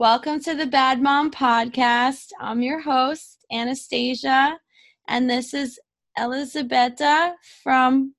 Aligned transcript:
Welcome 0.00 0.40
to 0.40 0.56
the 0.56 0.66
Bad 0.66 1.00
Mom 1.00 1.30
Podcast. 1.30 2.30
I'm 2.40 2.62
your 2.62 2.80
host, 2.80 3.46
Anastasia, 3.52 4.58
and 5.06 5.30
this 5.30 5.54
is 5.54 5.78
Elizabeta 6.18 7.34
from 7.62 8.12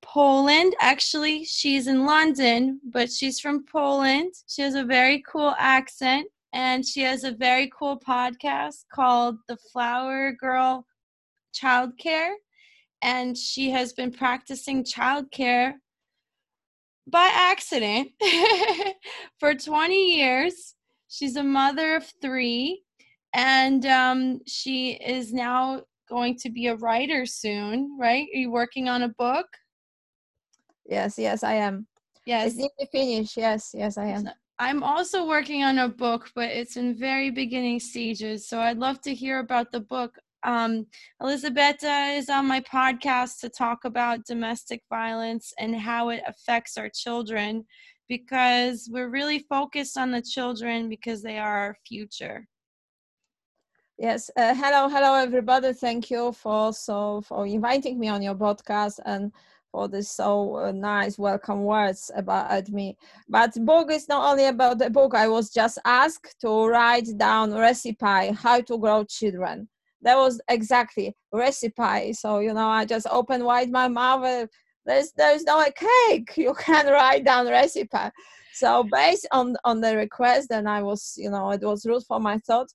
Poland. 0.00 0.76
Actually, 0.78 1.44
she's 1.44 1.88
in 1.88 2.06
London, 2.06 2.80
but 2.84 3.10
she's 3.10 3.40
from 3.40 3.64
Poland. 3.64 4.32
She 4.46 4.62
has 4.62 4.76
a 4.76 4.84
very 4.84 5.24
cool 5.28 5.56
accent, 5.58 6.28
and 6.52 6.86
she 6.86 7.00
has 7.00 7.24
a 7.24 7.32
very 7.32 7.68
cool 7.76 7.98
podcast 7.98 8.84
called 8.94 9.38
The 9.48 9.58
Flowergirl 9.74 10.84
Childcare. 11.52 12.34
And 13.02 13.36
she 13.36 13.70
has 13.70 13.92
been 13.92 14.12
practicing 14.12 14.84
childcare 14.84 15.72
by 17.08 17.28
accident 17.34 18.12
for 19.40 19.56
20 19.56 20.16
years. 20.16 20.76
She's 21.12 21.36
a 21.36 21.42
mother 21.42 21.96
of 21.96 22.10
three, 22.22 22.84
and 23.34 23.84
um, 23.84 24.40
she 24.46 24.92
is 24.92 25.30
now 25.30 25.82
going 26.08 26.38
to 26.38 26.48
be 26.48 26.68
a 26.68 26.76
writer 26.76 27.26
soon, 27.26 27.98
right? 28.00 28.26
Are 28.34 28.38
you 28.38 28.50
working 28.50 28.88
on 28.88 29.02
a 29.02 29.10
book? 29.10 29.46
Yes, 30.86 31.18
yes, 31.18 31.44
I 31.44 31.52
am. 31.56 31.86
Yes. 32.24 32.46
It's 32.46 32.56
nearly 32.56 32.88
finished. 32.90 33.36
Yes, 33.36 33.72
yes, 33.74 33.98
I 33.98 34.06
am. 34.06 34.30
I'm 34.58 34.82
also 34.82 35.26
working 35.26 35.62
on 35.62 35.76
a 35.76 35.88
book, 35.88 36.30
but 36.34 36.48
it's 36.48 36.78
in 36.78 36.96
very 36.96 37.30
beginning 37.30 37.78
stages. 37.78 38.48
So 38.48 38.60
I'd 38.60 38.78
love 38.78 39.02
to 39.02 39.14
hear 39.14 39.40
about 39.40 39.70
the 39.70 39.80
book. 39.80 40.16
Um, 40.44 40.86
Elizabeta 41.20 42.16
is 42.16 42.30
on 42.30 42.48
my 42.48 42.62
podcast 42.62 43.40
to 43.40 43.50
talk 43.50 43.84
about 43.84 44.24
domestic 44.24 44.80
violence 44.88 45.52
and 45.58 45.76
how 45.76 46.08
it 46.08 46.22
affects 46.26 46.78
our 46.78 46.88
children 46.88 47.66
because 48.12 48.90
we're 48.92 49.08
really 49.08 49.38
focused 49.38 49.96
on 49.96 50.10
the 50.10 50.20
children 50.20 50.90
because 50.90 51.22
they 51.22 51.38
are 51.38 51.56
our 51.64 51.76
future. 51.88 52.46
Yes. 53.96 54.30
Uh, 54.36 54.54
hello, 54.54 54.86
hello, 54.86 55.14
everybody. 55.14 55.72
Thank 55.72 56.10
you 56.10 56.32
for 56.32 56.74
so 56.74 57.22
for 57.22 57.46
inviting 57.46 57.98
me 57.98 58.08
on 58.08 58.20
your 58.20 58.34
podcast 58.34 59.00
and 59.06 59.32
for 59.70 59.88
this 59.88 60.10
so 60.10 60.56
uh, 60.56 60.72
nice 60.72 61.18
welcome 61.18 61.64
words 61.64 62.10
about 62.14 62.68
me. 62.68 62.98
But 63.30 63.52
book 63.64 63.90
is 63.90 64.06
not 64.10 64.30
only 64.30 64.44
about 64.44 64.76
the 64.76 64.90
book. 64.90 65.14
I 65.14 65.26
was 65.26 65.48
just 65.48 65.78
asked 65.86 66.38
to 66.42 66.66
write 66.66 67.08
down 67.16 67.54
recipe 67.54 68.34
how 68.44 68.60
to 68.60 68.76
grow 68.76 69.04
children. 69.04 69.70
That 70.02 70.18
was 70.18 70.38
exactly 70.50 71.16
recipe. 71.32 72.12
So 72.12 72.40
you 72.40 72.52
know, 72.52 72.68
I 72.68 72.84
just 72.84 73.06
opened 73.10 73.44
wide 73.44 73.70
my 73.70 73.88
mouth. 73.88 74.50
Uh, 74.86 74.92
there's 74.92 75.12
there's 75.12 75.44
no 75.44 75.64
cake. 75.74 76.32
You 76.36 76.54
can 76.54 76.86
write 76.86 77.24
down 77.24 77.48
recipe. 77.48 78.10
So 78.54 78.84
based 78.84 79.26
on 79.32 79.56
on 79.64 79.80
the 79.80 79.96
request, 79.96 80.50
and 80.50 80.68
I 80.68 80.82
was 80.82 81.14
you 81.16 81.30
know 81.30 81.50
it 81.50 81.62
was 81.62 81.86
root 81.86 82.04
for 82.06 82.20
my 82.20 82.38
thought 82.38 82.68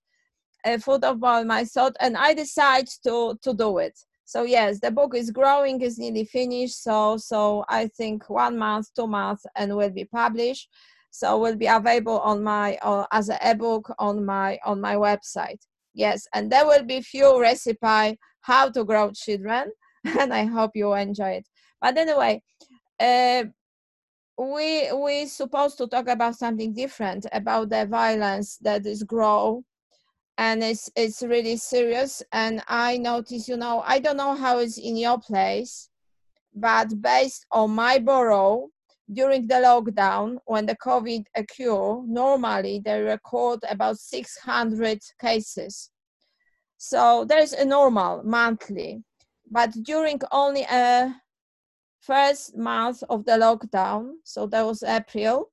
a 0.66 0.80
foot 0.80 1.03
of 1.03 1.19
my 1.19 1.63
thought 1.63 1.95
and 2.00 2.17
i 2.17 2.33
decide 2.33 2.88
to 3.03 3.38
to 3.41 3.53
do 3.53 3.78
it. 3.78 3.97
So 4.25 4.44
yes 4.44 4.80
the 4.80 4.91
book 4.91 5.16
is 5.16 5.31
growing 5.31 5.81
is 5.81 5.97
nearly 5.97 6.25
finished. 6.25 6.83
So 6.83 7.17
so 7.17 7.63
i 7.69 7.88
think 7.88 8.30
one 8.30 8.58
month 8.58 8.88
two 8.95 9.08
months 9.08 9.45
and 9.55 9.75
will 9.75 9.89
be 9.89 10.05
published. 10.05 10.69
So 11.11 11.38
will 11.39 11.55
be 11.55 11.67
available 11.67 12.19
on 12.19 12.44
my 12.44 12.78
uh, 12.81 13.05
as 13.11 13.30
an 13.30 13.39
ebook 13.41 13.91
on 13.97 14.25
my 14.25 14.59
on 14.66 14.81
my 14.81 14.95
website. 14.95 15.61
Yes 15.94 16.28
and 16.33 16.52
there 16.52 16.66
will 16.66 16.83
be 16.83 17.02
few 17.02 17.39
recipe 17.39 18.17
how 18.41 18.69
to 18.69 18.83
grow 18.83 19.11
children 19.11 19.72
and 20.19 20.33
i 20.33 20.45
hope 20.45 20.72
you 20.75 20.94
enjoy 20.94 21.31
it 21.39 21.47
but 21.81 21.97
anyway 21.97 22.42
uh, 23.00 23.44
we 24.38 24.92
we 24.94 25.25
supposed 25.25 25.78
to 25.78 25.88
talk 25.88 26.08
about 26.08 26.36
something 26.36 26.73
different 26.73 27.25
about 27.31 27.69
the 27.69 27.86
violence 27.86 28.58
that 28.58 28.86
is 28.86 29.03
grow 29.03 29.64
and 30.38 30.64
it's 30.64 30.89
it's 30.95 31.23
really 31.23 31.58
serious. 31.58 32.22
And 32.31 32.61
i 32.67 32.97
notice 32.97 33.47
you 33.47 33.58
know 33.58 33.84
i 33.86 34.00
don't 34.00 34.17
know 34.17 34.36
how 34.36 34.59
it's 34.59 34.78
in 34.78 34.96
your 34.97 35.19
place 35.19 35.90
but 36.53 37.02
based 37.02 37.46
on 37.52 37.72
my 37.72 38.00
borough 38.00 38.69
during 39.12 39.47
the 39.47 39.56
lockdown 39.56 40.38
when 40.46 40.66
the 40.66 40.75
covid 40.75 41.23
occurred 41.35 42.03
normally 42.07 42.81
they 42.84 43.02
record 43.02 43.59
about 43.69 43.97
600 43.97 45.00
cases. 45.19 45.91
So 46.78 47.25
there's 47.25 47.53
a 47.53 47.66
normal 47.66 48.22
monthly. 48.23 49.03
But 49.50 49.72
during 49.84 50.19
only 50.31 50.63
a 50.69 51.16
first 52.07 52.57
month 52.57 53.03
of 53.09 53.25
the 53.25 53.34
lockdown 53.34 54.13
so 54.23 54.47
that 54.47 54.66
was 54.66 54.81
april 54.84 55.51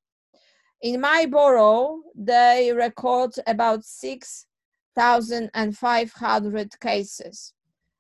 in 0.81 1.01
my 1.01 1.27
borough 1.27 2.01
they 2.15 2.73
record 2.75 3.33
about 3.47 3.85
six 3.85 4.47
1,500 4.95 6.81
cases. 6.81 7.53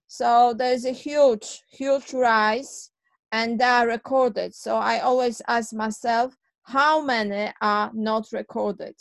So 0.06 0.54
there's 0.56 0.84
a 0.84 0.92
huge, 0.92 1.62
huge 1.70 2.12
rise 2.12 2.90
and 3.32 3.58
they 3.58 3.64
are 3.64 3.88
recorded. 3.88 4.54
So 4.54 4.76
I 4.76 5.00
always 5.00 5.42
ask 5.48 5.72
myself, 5.72 6.36
how 6.62 7.02
many 7.02 7.52
are 7.60 7.90
not 7.92 8.28
recorded? 8.32 8.94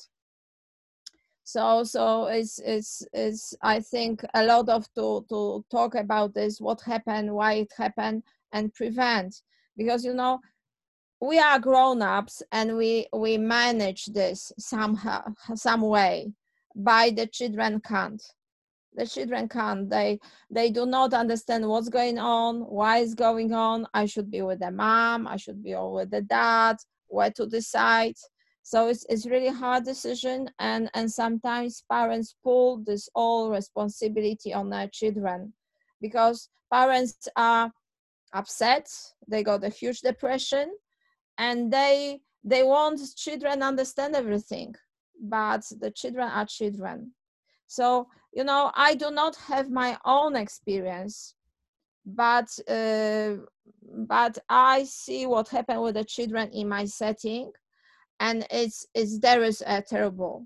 So, 1.44 1.84
so 1.84 2.26
it's, 2.26 2.60
it's, 2.60 3.06
it's, 3.14 3.54
I 3.62 3.80
think 3.82 4.26
a 4.34 4.46
lot 4.46 4.70
of 4.70 4.88
to, 4.96 5.26
to 5.30 5.64
talk 5.70 5.96
about 5.96 6.34
this, 6.34 6.60
what 6.60 6.82
happened, 6.82 7.34
why 7.34 7.54
it 7.54 7.72
happened 7.78 8.24
and 8.54 8.74
prevent. 8.74 9.42
Because, 9.76 10.06
you 10.06 10.14
know, 10.14 10.40
we 11.20 11.40
are 11.40 11.60
grown-ups 11.60 12.42
and 12.52 12.78
we, 12.78 13.08
we 13.12 13.38
manage 13.38 14.06
this 14.06 14.52
somehow, 14.58 15.24
some 15.56 15.82
way. 15.82 16.32
By 16.76 17.12
the 17.12 17.28
children 17.28 17.82
can't. 17.82 18.24
The 18.96 19.06
children 19.08 19.48
can't. 19.48 19.90
They 19.90 20.20
they 20.50 20.70
do 20.70 20.86
not 20.86 21.14
understand 21.14 21.68
what's 21.68 21.90
going 21.90 22.20
on 22.20 22.62
why 22.62 22.98
is 22.98 23.16
going 23.16 23.54
on. 23.54 23.88
I 23.94 24.06
should 24.06 24.30
be 24.30 24.42
with 24.42 24.60
the 24.60 24.72
mom. 24.72 25.28
I 25.28 25.38
should 25.38 25.64
be 25.64 25.74
all 25.74 25.94
with 25.94 26.12
the 26.12 26.22
dad. 26.22 26.78
Where 27.08 27.32
to 27.32 27.48
decide? 27.48 28.16
So 28.62 28.88
it's, 28.88 29.06
it's 29.10 29.26
really 29.26 29.50
hard 29.50 29.84
decision. 29.84 30.50
And 30.60 30.90
and 30.94 31.12
sometimes 31.12 31.84
parents 31.92 32.36
pull 32.44 32.84
this 32.84 33.10
all 33.16 33.52
responsibility 33.52 34.54
on 34.54 34.70
their 34.70 34.88
children. 34.88 35.54
Because 36.00 36.50
parents 36.72 37.28
are 37.36 37.72
upset 38.34 38.90
they 39.28 39.44
got 39.44 39.64
a 39.64 39.70
huge 39.70 40.02
depression 40.02 40.72
and 41.38 41.72
they 41.72 42.22
they 42.44 42.64
want 42.64 43.00
children 43.16 43.64
understand 43.64 44.16
everything 44.16 44.76
but 45.24 45.64
the 45.80 45.92
children 45.92 46.28
are 46.30 46.46
children. 46.46 47.12
So, 47.68 48.08
you 48.34 48.44
know, 48.44 48.72
I 48.76 48.94
do 48.96 49.10
not 49.10 49.36
have 49.38 49.70
my 49.70 49.98
own 50.06 50.36
experience, 50.36 51.36
but 52.06 52.50
uh, 52.68 53.38
but 54.08 54.38
I 54.50 54.84
see 54.84 55.26
what 55.26 55.48
happened 55.48 55.82
with 55.82 55.96
the 55.96 56.04
children 56.04 56.50
in 56.52 56.68
my 56.68 56.86
setting, 56.86 57.52
and 58.20 58.46
it's 58.52 58.86
it's 58.94 59.20
there 59.20 59.44
is 59.44 59.64
a 59.66 59.82
terrible. 59.82 60.46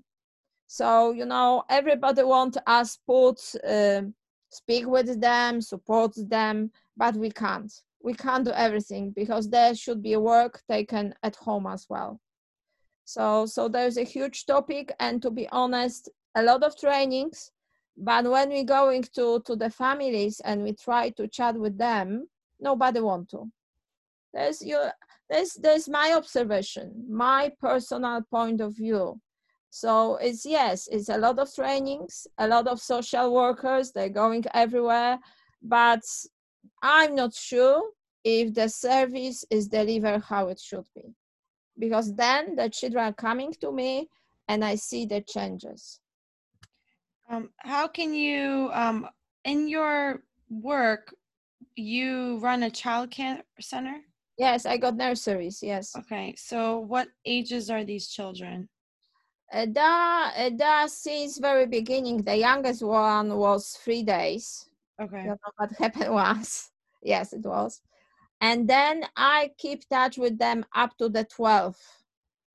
So 0.68 1.12
you 1.12 1.26
know, 1.26 1.64
everybody 1.68 2.22
want 2.22 2.56
us 2.66 2.98
put 3.06 3.40
uh, 3.66 4.02
speak 4.50 4.86
with 4.86 5.20
them, 5.20 5.60
support 5.60 6.12
them, 6.16 6.70
but 6.96 7.14
we 7.14 7.30
can't. 7.30 7.72
We 8.02 8.14
can't 8.14 8.44
do 8.44 8.52
everything 8.52 9.10
because 9.10 9.48
there 9.48 9.74
should 9.74 10.02
be 10.02 10.16
work 10.16 10.62
taken 10.68 11.14
at 11.22 11.36
home 11.36 11.66
as 11.66 11.86
well. 11.88 12.20
So, 13.04 13.46
so 13.46 13.68
there's 13.68 13.96
a 13.96 14.04
huge 14.04 14.46
topic, 14.46 14.92
and 15.00 15.22
to 15.22 15.30
be 15.30 15.48
honest, 15.50 16.10
a 16.34 16.42
lot 16.42 16.62
of 16.62 16.78
trainings. 16.78 17.50
But 17.96 18.30
when 18.30 18.50
we 18.50 18.62
going 18.62 19.02
to 19.16 19.40
to 19.44 19.56
the 19.56 19.70
families 19.70 20.40
and 20.40 20.62
we 20.62 20.72
try 20.74 21.10
to 21.10 21.26
chat 21.26 21.56
with 21.56 21.76
them, 21.76 22.28
nobody 22.60 23.00
want 23.00 23.28
to. 23.30 23.50
There's 24.32 24.64
your 24.64 24.92
there's 25.28 25.54
there's 25.54 25.88
my 25.88 26.12
observation, 26.16 27.06
my 27.08 27.52
personal 27.60 28.22
point 28.30 28.60
of 28.60 28.76
view. 28.76 29.20
So 29.70 30.16
it's 30.16 30.44
yes, 30.46 30.88
it's 30.90 31.08
a 31.08 31.18
lot 31.18 31.38
of 31.38 31.54
trainings, 31.54 32.26
a 32.38 32.48
lot 32.48 32.66
of 32.66 32.80
social 32.80 33.32
workers. 33.32 33.92
They're 33.92 34.08
going 34.08 34.44
everywhere, 34.54 35.18
but 35.62 36.02
I'm 36.82 37.14
not 37.14 37.34
sure 37.34 37.82
if 38.24 38.54
the 38.54 38.68
service 38.68 39.44
is 39.50 39.68
delivered 39.68 40.22
how 40.22 40.48
it 40.48 40.60
should 40.60 40.86
be 40.94 41.14
because 41.78 42.14
then 42.14 42.56
the 42.56 42.68
children 42.68 43.04
are 43.04 43.12
coming 43.12 43.52
to 43.60 43.72
me 43.72 44.08
and 44.48 44.64
I 44.64 44.74
see 44.74 45.06
the 45.06 45.20
changes. 45.20 46.00
Um, 47.30 47.50
how 47.58 47.86
can 47.86 48.14
you, 48.14 48.70
um, 48.72 49.06
in 49.44 49.68
your 49.68 50.22
work, 50.48 51.14
you 51.76 52.38
run 52.38 52.62
a 52.62 52.70
child 52.70 53.10
care 53.10 53.42
center? 53.60 54.00
Yes, 54.38 54.66
I 54.66 54.76
got 54.78 54.96
nurseries. 54.96 55.62
Yes. 55.62 55.94
Okay, 55.96 56.34
so 56.36 56.78
what 56.78 57.08
ages 57.24 57.70
are 57.70 57.84
these 57.84 58.08
children? 58.08 58.68
Uh, 59.52 59.66
that, 59.72 60.34
uh, 60.36 60.50
that 60.56 60.90
since 60.90 61.38
very 61.38 61.66
beginning, 61.66 62.22
the 62.22 62.36
youngest 62.36 62.82
one 62.82 63.34
was 63.36 63.70
three 63.82 64.02
days. 64.02 64.68
Okay. 65.00 65.22
You 65.22 65.28
know 65.28 65.52
what 65.56 65.72
happened 65.78 66.12
once. 66.12 66.70
Yes, 67.02 67.32
it 67.32 67.44
was 67.44 67.80
and 68.40 68.68
then 68.68 69.04
i 69.16 69.50
keep 69.58 69.88
touch 69.88 70.16
with 70.18 70.38
them 70.38 70.64
up 70.74 70.96
to 70.98 71.08
the 71.08 71.24
12 71.24 71.76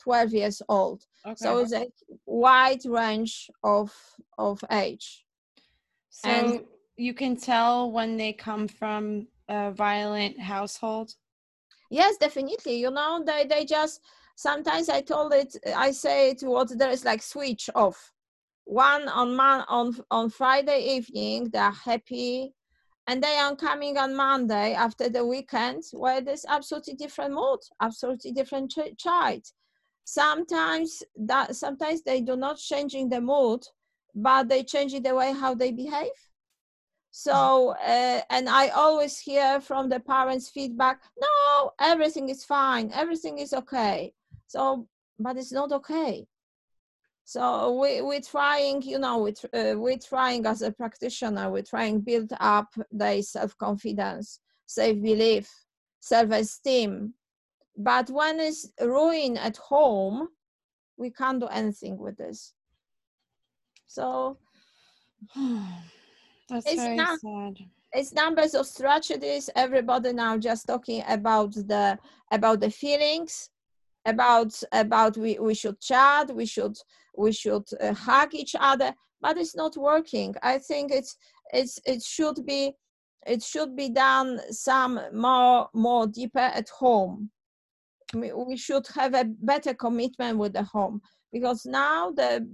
12 0.01 0.33
years 0.33 0.61
old. 0.67 1.05
Okay. 1.25 1.35
So 1.37 1.59
it's 1.59 1.71
a 1.73 1.87
wide 2.25 2.83
range 2.85 3.49
of 3.63 3.93
of 4.37 4.63
age. 4.71 5.25
so 6.09 6.29
and- 6.29 6.65
you 6.95 7.13
can 7.15 7.35
tell 7.35 7.91
when 7.91 8.17
they 8.17 8.33
come 8.33 8.67
from 8.67 9.27
a 9.49 9.71
violent 9.71 10.39
household. 10.39 11.15
Yes, 11.89 12.17
definitely. 12.17 12.75
You 12.75 12.91
know, 12.91 13.23
they 13.25 13.45
they 13.45 13.65
just 13.65 13.99
sometimes 14.35 14.89
I 14.89 15.01
told 15.01 15.33
it 15.33 15.55
I 15.75 15.91
say 15.91 16.31
it 16.31 16.41
what 16.41 16.77
there 16.77 16.89
is 16.91 17.05
like 17.05 17.21
switch 17.21 17.69
off. 17.75 18.11
One 18.65 19.07
on 19.09 19.35
man 19.35 19.65
on 19.67 19.95
on 20.09 20.29
Friday 20.29 20.95
evening 20.95 21.49
they're 21.51 21.71
happy, 21.71 22.53
and 23.07 23.21
they 23.21 23.35
are 23.37 23.55
coming 23.55 23.97
on 23.97 24.15
Monday 24.15 24.73
after 24.73 25.09
the 25.09 25.25
weekend 25.25 25.83
where 25.91 26.21
there's 26.21 26.45
absolutely 26.47 26.95
different 26.95 27.33
mood, 27.33 27.59
absolutely 27.81 28.31
different 28.31 28.71
ch- 28.71 28.97
child. 28.97 29.43
Sometimes 30.05 31.03
that 31.15 31.55
sometimes 31.55 32.03
they 32.03 32.21
do 32.21 32.35
not 32.35 32.57
changing 32.57 33.09
the 33.09 33.21
mood, 33.21 33.65
but 34.15 34.49
they 34.49 34.63
change 34.63 34.93
the 35.01 35.15
way 35.15 35.33
how 35.33 35.53
they 35.55 35.71
behave. 35.71 36.11
So, 37.15 37.75
uh, 37.79 38.21
and 38.31 38.49
I 38.49 38.69
always 38.69 39.19
hear 39.19 39.61
from 39.61 39.87
the 39.87 39.99
parents 39.99 40.49
feedback, 40.49 40.99
no, 41.21 41.71
everything 41.79 42.29
is 42.29 42.43
fine, 42.43 42.91
everything 42.91 43.37
is 43.37 43.53
okay. 43.53 44.13
So, 44.53 44.87
but 45.17 45.35
it's 45.37 45.51
not 45.51 45.71
okay. 45.71 46.27
So 47.25 47.79
we, 47.81 48.01
we're 48.01 48.21
trying, 48.21 48.83
you 48.83 48.99
know, 48.99 49.17
we 49.23 49.31
tr- 49.33 49.55
uh, 49.55 49.73
we're 49.75 49.97
trying 49.97 50.45
as 50.45 50.61
a 50.61 50.71
practitioner, 50.71 51.49
we're 51.49 51.63
trying 51.75 52.01
build 52.01 52.31
up 52.39 52.67
their 52.91 53.23
self-confidence, 53.23 54.39
self-belief, 54.67 55.49
self-esteem. 56.01 57.15
But 57.75 58.11
when 58.11 58.39
it's 58.39 58.69
ruined 58.79 59.39
at 59.39 59.57
home, 59.57 60.27
we 60.97 61.09
can't 61.09 61.39
do 61.39 61.47
anything 61.47 61.97
with 61.97 62.17
this. 62.17 62.53
So 63.87 64.37
That's 65.35 66.67
It's 66.71 66.83
very 66.83 66.97
not- 66.97 67.19
sad. 67.21 67.57
it's 67.93 68.13
numbers 68.13 68.53
of 68.53 68.67
strategies 68.67 69.49
everybody 69.55 70.13
now 70.13 70.37
just 70.37 70.67
talking 70.67 71.01
about 71.07 71.53
the 71.53 71.97
about 72.31 72.59
the 72.59 72.69
feelings 72.69 73.49
about 74.05 74.53
about 74.71 75.17
we, 75.17 75.39
we 75.39 75.53
should 75.53 75.79
chat 75.79 76.33
we 76.35 76.45
should 76.45 76.75
we 77.17 77.31
should 77.31 77.65
uh, 77.81 77.93
hug 77.93 78.33
each 78.33 78.55
other 78.59 78.93
but 79.23 79.37
it's 79.37 79.55
not 79.55 79.75
working. 79.77 80.35
I 80.43 80.59
think 80.59 80.91
it's 80.91 81.17
it's 81.51 81.79
it 81.85 82.03
should 82.03 82.45
be 82.45 82.75
it 83.25 83.41
should 83.41 83.75
be 83.75 83.89
done 83.89 84.39
some 84.51 84.99
more 85.13 85.69
more 85.73 86.05
deeper 86.05 86.47
at 86.59 86.69
home. 86.69 87.31
We, 88.13 88.57
should 88.57 88.85
have 88.93 89.15
a 89.15 89.25
better 89.25 89.73
commitment 89.73 90.37
with 90.37 90.53
the 90.53 90.61
home 90.61 91.01
because 91.31 91.65
now 91.65 92.11
the 92.11 92.47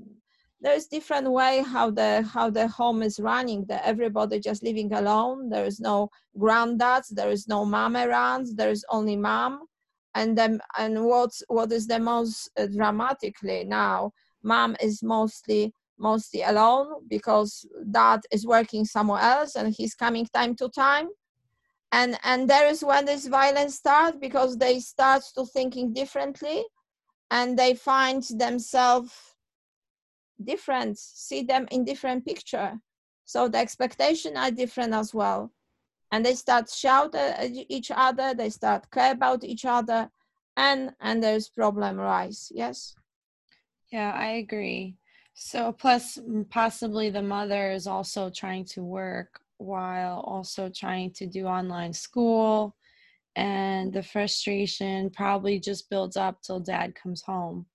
there's 0.62 0.86
different 0.86 1.30
way 1.30 1.63
how 1.68 1.92
the 1.92 2.22
how 2.34 2.50
the 2.50 2.68
home 2.68 3.01
is 3.01 3.19
running 3.19 3.66
that 3.66 3.81
everybody 3.84 4.40
just 4.40 4.63
living 4.63 4.94
alone. 4.94 5.50
There 5.50 5.66
is 5.66 5.80
no 5.81 6.10
granddads 6.38 7.07
there 7.10 7.31
is 7.31 7.48
no 7.48 7.66
mom 7.66 7.98
around 7.98 8.48
there 8.56 8.69
is 8.69 8.86
only 8.90 9.18
mom 9.18 9.63
and 10.15 10.38
then 10.38 10.59
and 10.77 11.06
what's 11.06 11.44
what 11.47 11.71
is 11.71 11.88
the 11.88 12.00
most 12.00 12.50
uh, 12.57 12.65
dramatically 12.65 13.63
now 13.63 14.11
mom 14.44 14.75
is 14.81 15.03
mostly 15.03 15.73
mostly 16.00 16.41
alone 16.44 17.03
because 17.09 17.65
dad 17.91 18.21
is 18.31 18.47
working 18.47 18.85
somewhere 18.85 19.21
else 19.21 19.56
and 19.56 19.73
he's 19.73 19.94
coming 19.94 20.25
time 20.33 20.56
to 20.56 20.69
time. 20.69 21.09
And 21.91 22.17
and 22.23 22.50
there 22.50 22.67
is 22.67 22.83
when 22.83 23.06
this 23.06 23.27
violence 23.27 23.75
starts 23.75 24.17
because 24.19 24.57
they 24.57 24.79
start 24.79 25.23
to 25.35 25.45
thinking 25.45 25.94
differently 25.94 26.63
and 27.31 27.57
they 27.57 27.73
find 27.73 28.23
themselves 28.23 29.12
different 30.44 30.97
see 30.97 31.44
them 31.44 31.67
in 31.71 31.83
different 31.83 32.25
picture. 32.25 32.73
So 33.25 33.47
the 33.47 33.57
expectation 33.57 34.38
are 34.38 34.51
different 34.51 34.94
as 34.94 35.13
well 35.13 35.51
and 36.11 36.25
they 36.25 36.35
start 36.35 36.69
shout 36.69 37.15
at 37.15 37.50
each 37.69 37.91
other 37.95 38.33
they 38.33 38.50
start 38.50 38.89
care 38.91 39.11
about 39.11 39.44
each 39.44 39.65
other 39.65 40.09
and 40.57 40.94
and 41.00 41.23
there's 41.23 41.50
problem 41.50 41.97
rise 41.97 42.51
yes 42.53 42.95
Yeah, 43.91 44.11
I 44.11 44.31
agree. 44.44 44.95
So, 45.33 45.71
plus, 45.71 46.19
possibly 46.50 47.09
the 47.09 47.21
mother 47.21 47.71
is 47.71 47.88
also 47.88 48.29
trying 48.29 48.65
to 48.65 48.83
work 48.83 49.39
while 49.57 50.19
also 50.21 50.69
trying 50.69 51.11
to 51.13 51.25
do 51.27 51.45
online 51.45 51.94
school. 51.94 52.75
And 53.35 53.94
the 53.94 54.03
frustration 54.03 55.09
probably 55.12 55.59
just 55.59 55.89
builds 55.89 56.17
up 56.17 56.41
till 56.41 56.59
dad 56.59 56.95
comes 56.95 57.21
home. 57.21 57.67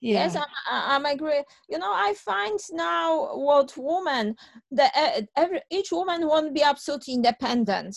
Yeah. 0.00 0.20
yes 0.20 0.36
I'm, 0.36 0.42
I- 0.70 0.94
I'm 0.94 1.04
agree 1.06 1.42
you 1.68 1.78
know 1.78 1.92
i 1.92 2.14
find 2.14 2.58
now 2.72 3.36
what 3.36 3.76
woman 3.76 4.36
the 4.70 4.84
uh, 4.84 5.22
every 5.36 5.60
each 5.70 5.90
woman 5.90 6.26
won't 6.26 6.54
be 6.54 6.62
absolutely 6.62 7.14
independent 7.14 7.96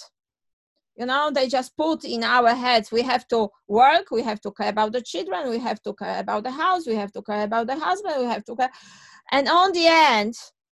you 0.97 1.05
know 1.05 1.31
they 1.33 1.47
just 1.47 1.75
put 1.77 2.03
in 2.03 2.23
our 2.23 2.53
heads 2.53 2.91
we 2.91 3.01
have 3.01 3.27
to 3.27 3.49
work 3.67 4.11
we 4.11 4.21
have 4.23 4.41
to 4.41 4.51
care 4.51 4.69
about 4.69 4.91
the 4.91 5.01
children 5.01 5.49
we 5.49 5.59
have 5.59 5.81
to 5.81 5.93
care 5.93 6.19
about 6.19 6.43
the 6.43 6.51
house 6.51 6.85
we 6.87 6.95
have 6.95 7.11
to 7.11 7.21
care 7.21 7.43
about 7.43 7.67
the 7.67 7.75
husband 7.77 8.15
we 8.19 8.25
have 8.25 8.43
to 8.43 8.55
care 8.55 8.71
and 9.31 9.47
on 9.47 9.71
the 9.71 9.85
end 9.87 10.33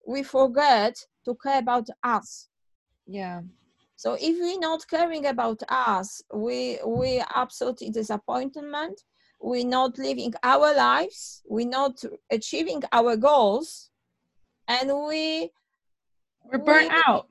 we 0.08 0.24
forget 0.24 0.96
to 1.25 1.36
care 1.44 1.60
about 1.60 1.88
us 2.04 2.50
yeah. 3.08 3.42
so 3.96 4.14
if 4.20 4.38
we're 4.40 4.60
not 4.60 4.86
caring 4.88 5.25
about 5.25 5.62
us 5.70 6.22
we 6.34 6.80
we 6.86 7.22
absolutely 7.36 7.90
disappointment 7.90 9.02
we're 9.50 9.66
not 9.80 9.92
living 9.98 10.34
our 10.44 10.69
lives 10.75 11.42
we're 11.54 11.68
not 11.80 11.95
achieving 12.31 12.81
our 12.92 13.13
goals 13.18 13.90
and 14.68 14.88
we 15.07 15.51
We're 16.50 16.60
burnt 16.69 16.92
we- 16.94 17.01
out. 17.06 17.28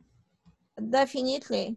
definitely 0.90 1.76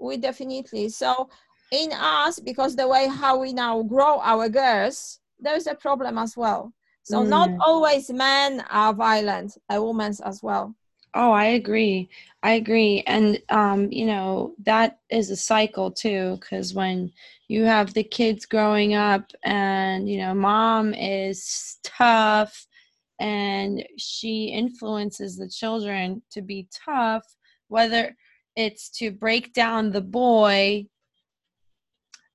we 0.00 0.16
definitely 0.16 0.88
so 0.88 1.28
in 1.72 1.92
us 1.92 2.38
because 2.40 2.74
the 2.76 2.86
way 2.88 3.08
how 3.08 3.38
we 3.38 3.52
now 3.52 3.82
grow 3.82 4.20
our 4.20 4.48
girls 4.48 5.20
there's 5.40 5.66
a 5.66 5.74
problem 5.74 6.16
as 6.18 6.36
well 6.36 6.72
so 7.02 7.22
not 7.22 7.48
Mm. 7.50 7.58
always 7.60 8.10
men 8.10 8.64
are 8.70 8.94
violent 8.94 9.50
a 9.70 9.82
women's 9.82 10.20
as 10.20 10.42
well 10.42 10.74
Oh, 11.14 11.32
I 11.32 11.46
agree. 11.46 12.08
I 12.42 12.52
agree. 12.52 13.02
And, 13.06 13.40
um, 13.48 13.90
you 13.90 14.06
know, 14.06 14.54
that 14.64 15.00
is 15.10 15.30
a 15.30 15.36
cycle 15.36 15.90
too, 15.90 16.36
because 16.40 16.74
when 16.74 17.12
you 17.48 17.64
have 17.64 17.94
the 17.94 18.04
kids 18.04 18.46
growing 18.46 18.94
up 18.94 19.32
and, 19.42 20.08
you 20.08 20.18
know, 20.18 20.34
mom 20.34 20.94
is 20.94 21.78
tough 21.82 22.66
and 23.18 23.84
she 23.96 24.46
influences 24.46 25.36
the 25.36 25.48
children 25.48 26.22
to 26.30 26.42
be 26.42 26.68
tough, 26.72 27.24
whether 27.68 28.14
it's 28.54 28.90
to 28.90 29.10
break 29.10 29.52
down 29.54 29.90
the 29.90 30.02
boy 30.02 30.86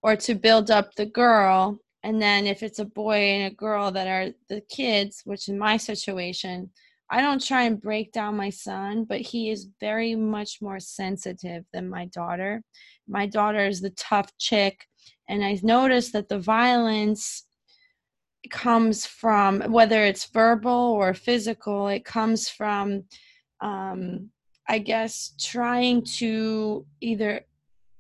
or 0.02 0.16
to 0.16 0.36
build 0.36 0.72
up 0.72 0.96
the 0.96 1.06
girl. 1.06 1.80
And 2.04 2.22
then 2.22 2.46
if 2.48 2.64
it's 2.64 2.80
a 2.80 2.86
boy 2.86 3.16
and 3.18 3.52
a 3.54 3.56
girl 3.56 3.92
that 3.92 4.08
are 4.08 4.34
the 4.50 4.62
kids, 4.62 5.22
which 5.26 5.48
in 5.48 5.58
my 5.58 5.78
situation, 5.78 6.72
I 7.14 7.22
don't 7.22 7.46
try 7.46 7.66
and 7.66 7.80
break 7.80 8.12
down 8.12 8.36
my 8.36 8.50
son, 8.50 9.04
but 9.04 9.22
he 9.22 9.52
is 9.52 9.70
very 9.80 10.16
much 10.16 10.64
more 10.64 10.80
sensitive 10.80 11.64
than 11.72 11.88
my 11.88 12.06
daughter. 12.06 12.64
My 13.08 13.28
daughter 13.28 13.68
is 13.68 13.82
the 13.82 13.92
tough 13.92 14.36
chick, 14.40 14.88
and 15.30 15.46
I've 15.46 15.64
noticed 15.64 16.14
that 16.14 16.28
the 16.28 16.40
violence 16.40 17.46
comes 18.50 19.06
from 19.06 19.62
whether 19.72 20.04
it's 20.04 20.26
verbal 20.26 20.72
or 20.72 21.14
physical, 21.14 21.88
it 21.88 22.04
comes 22.04 22.50
from, 22.50 23.04
um, 23.62 24.32
I 24.68 24.80
guess, 24.80 25.36
trying 25.40 26.06
to 26.18 26.84
either 27.00 27.46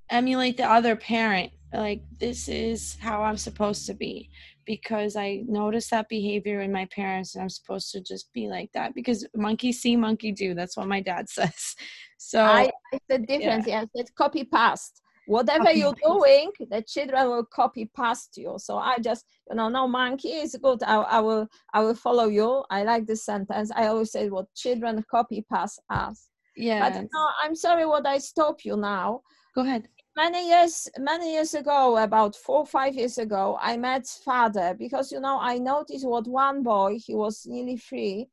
emulate 0.10 0.58
the 0.58 0.66
other 0.66 0.96
parent. 0.96 1.52
Like, 1.72 2.02
this 2.20 2.48
is 2.50 2.98
how 3.00 3.22
I'm 3.22 3.38
supposed 3.38 3.86
to 3.86 3.94
be 3.94 4.32
because 4.66 5.16
I 5.16 5.44
noticed 5.48 5.92
that 5.92 6.10
behavior 6.10 6.62
in 6.62 6.72
my 6.72 6.86
parents 6.86 7.36
and 7.36 7.42
I'm 7.42 7.50
supposed 7.50 7.92
to 7.92 8.02
just 8.02 8.32
be 8.34 8.48
like 8.48 8.72
that 8.74 8.96
because 8.96 9.28
monkey 9.36 9.72
see, 9.72 9.96
monkey 9.96 10.32
do. 10.32 10.54
That's 10.54 10.78
what 10.78 10.88
my 10.88 11.02
dad 11.02 11.30
says. 11.38 11.76
So, 12.18 12.44
I 12.44 12.72
it's 12.92 13.06
the 13.10 13.20
difference. 13.20 13.68
Yes, 13.68 13.88
it's 13.94 14.12
copy 14.12 14.44
past. 14.44 15.02
Whatever 15.26 15.66
Copy 15.66 15.80
you're 15.80 15.96
doing, 16.04 16.52
the 16.70 16.82
children 16.82 17.30
will 17.30 17.46
copy 17.46 17.90
past 17.96 18.36
you. 18.36 18.56
So 18.58 18.78
I 18.78 18.98
just, 19.00 19.26
you 19.50 19.56
know, 19.56 19.70
no 19.70 19.88
monkey 19.88 20.30
is 20.32 20.58
good. 20.62 20.84
I, 20.84 20.96
I 20.96 21.20
will, 21.22 21.48
I 21.74 21.80
will 21.82 21.96
follow 21.96 22.28
you. 22.28 22.66
I 22.70 22.84
like 22.84 23.06
this 23.06 23.24
sentence. 23.24 23.72
I 23.74 23.88
always 23.88 24.12
say, 24.12 24.30
"What 24.30 24.54
children 24.54 25.04
copy 25.10 25.46
past 25.50 25.82
us." 25.90 26.28
yeah. 26.58 26.90
But 26.90 27.04
no, 27.14 27.30
I'm 27.42 27.56
sorry. 27.56 27.86
What 27.86 28.06
I 28.06 28.18
stop 28.18 28.66
you 28.66 28.76
now. 28.76 29.22
Go 29.56 29.62
ahead. 29.62 29.88
Many 30.16 30.48
years, 30.50 30.88
many 31.00 31.34
years 31.34 31.56
ago, 31.56 31.98
about 31.98 32.36
four 32.36 32.60
or 32.60 32.66
five 32.68 32.94
years 32.94 33.18
ago, 33.18 33.58
I 33.60 33.78
met 33.78 34.06
father 34.08 34.76
because 34.78 35.12
you 35.12 35.20
know 35.20 35.40
I 35.40 35.58
noticed 35.58 36.06
what 36.06 36.28
one 36.28 36.62
boy, 36.62 37.00
he 37.04 37.16
was 37.16 37.46
nearly 37.48 37.78
three, 37.78 38.28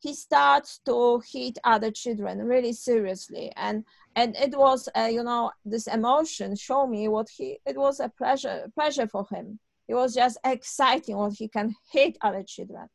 he 0.00 0.12
starts 0.12 0.80
to 0.86 1.22
hit 1.32 1.58
other 1.64 1.90
children 1.90 2.38
really 2.42 2.72
seriously, 2.72 3.52
and 3.56 3.84
and 4.16 4.34
it 4.36 4.56
was 4.56 4.88
uh, 4.96 5.08
you 5.10 5.22
know 5.22 5.52
this 5.64 5.86
emotion 5.86 6.56
show 6.56 6.86
me 6.86 7.08
what 7.08 7.28
he 7.30 7.58
it 7.64 7.76
was 7.76 8.00
a 8.00 8.08
pleasure 8.08 8.66
pleasure 8.74 9.06
for 9.06 9.26
him 9.30 9.60
It 9.88 9.94
was 9.94 10.14
just 10.14 10.38
exciting 10.44 11.16
what 11.16 11.34
he 11.34 11.48
can 11.48 11.74
hit 11.92 12.16
other 12.20 12.42
children. 12.42 12.88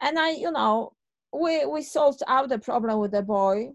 And 0.00 0.18
I, 0.18 0.30
you 0.30 0.50
know, 0.50 0.92
we, 1.32 1.66
we 1.66 1.82
solved 1.82 2.22
out 2.26 2.48
the 2.48 2.58
problem 2.58 2.98
with 3.00 3.12
the 3.12 3.22
boy, 3.22 3.70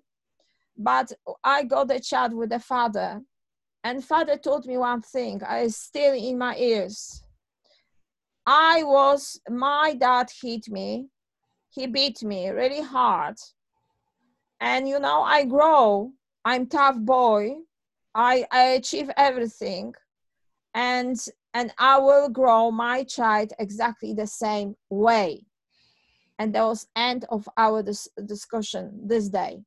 but 0.77 1.11
I 1.43 1.63
got 1.63 1.91
a 1.91 1.99
chat 1.99 2.33
with 2.33 2.49
the 2.49 2.59
father. 2.59 3.21
And 3.85 4.03
father 4.03 4.35
told 4.35 4.65
me 4.65 4.79
one 4.79 5.03
thing, 5.03 5.43
I 5.47 5.67
still 5.67 6.15
in 6.15 6.39
my 6.39 6.57
ears. 6.57 7.23
I 8.43 8.81
was, 8.81 9.39
my 9.47 9.93
dad 9.93 10.31
hit 10.41 10.67
me. 10.69 11.09
He 11.69 11.85
beat 11.85 12.23
me 12.23 12.49
really 12.49 12.81
hard. 12.81 13.35
And 14.59 14.89
you 14.89 14.99
know, 14.99 15.21
I 15.21 15.45
grow. 15.45 16.13
I'm 16.43 16.65
tough 16.65 16.97
boy. 16.97 17.57
I, 18.15 18.47
I 18.51 18.63
achieve 18.79 19.11
everything. 19.17 19.93
And 20.73 21.23
and 21.53 21.71
I 21.77 21.99
will 21.99 22.27
grow 22.27 22.71
my 22.71 23.03
child 23.03 23.53
exactly 23.59 24.13
the 24.13 24.25
same 24.25 24.75
way. 24.89 25.43
And 26.39 26.55
that 26.55 26.63
was 26.63 26.87
end 26.95 27.25
of 27.29 27.47
our 27.55 27.83
dis- 27.83 28.09
discussion 28.25 28.99
this 29.07 29.29
day. 29.29 29.59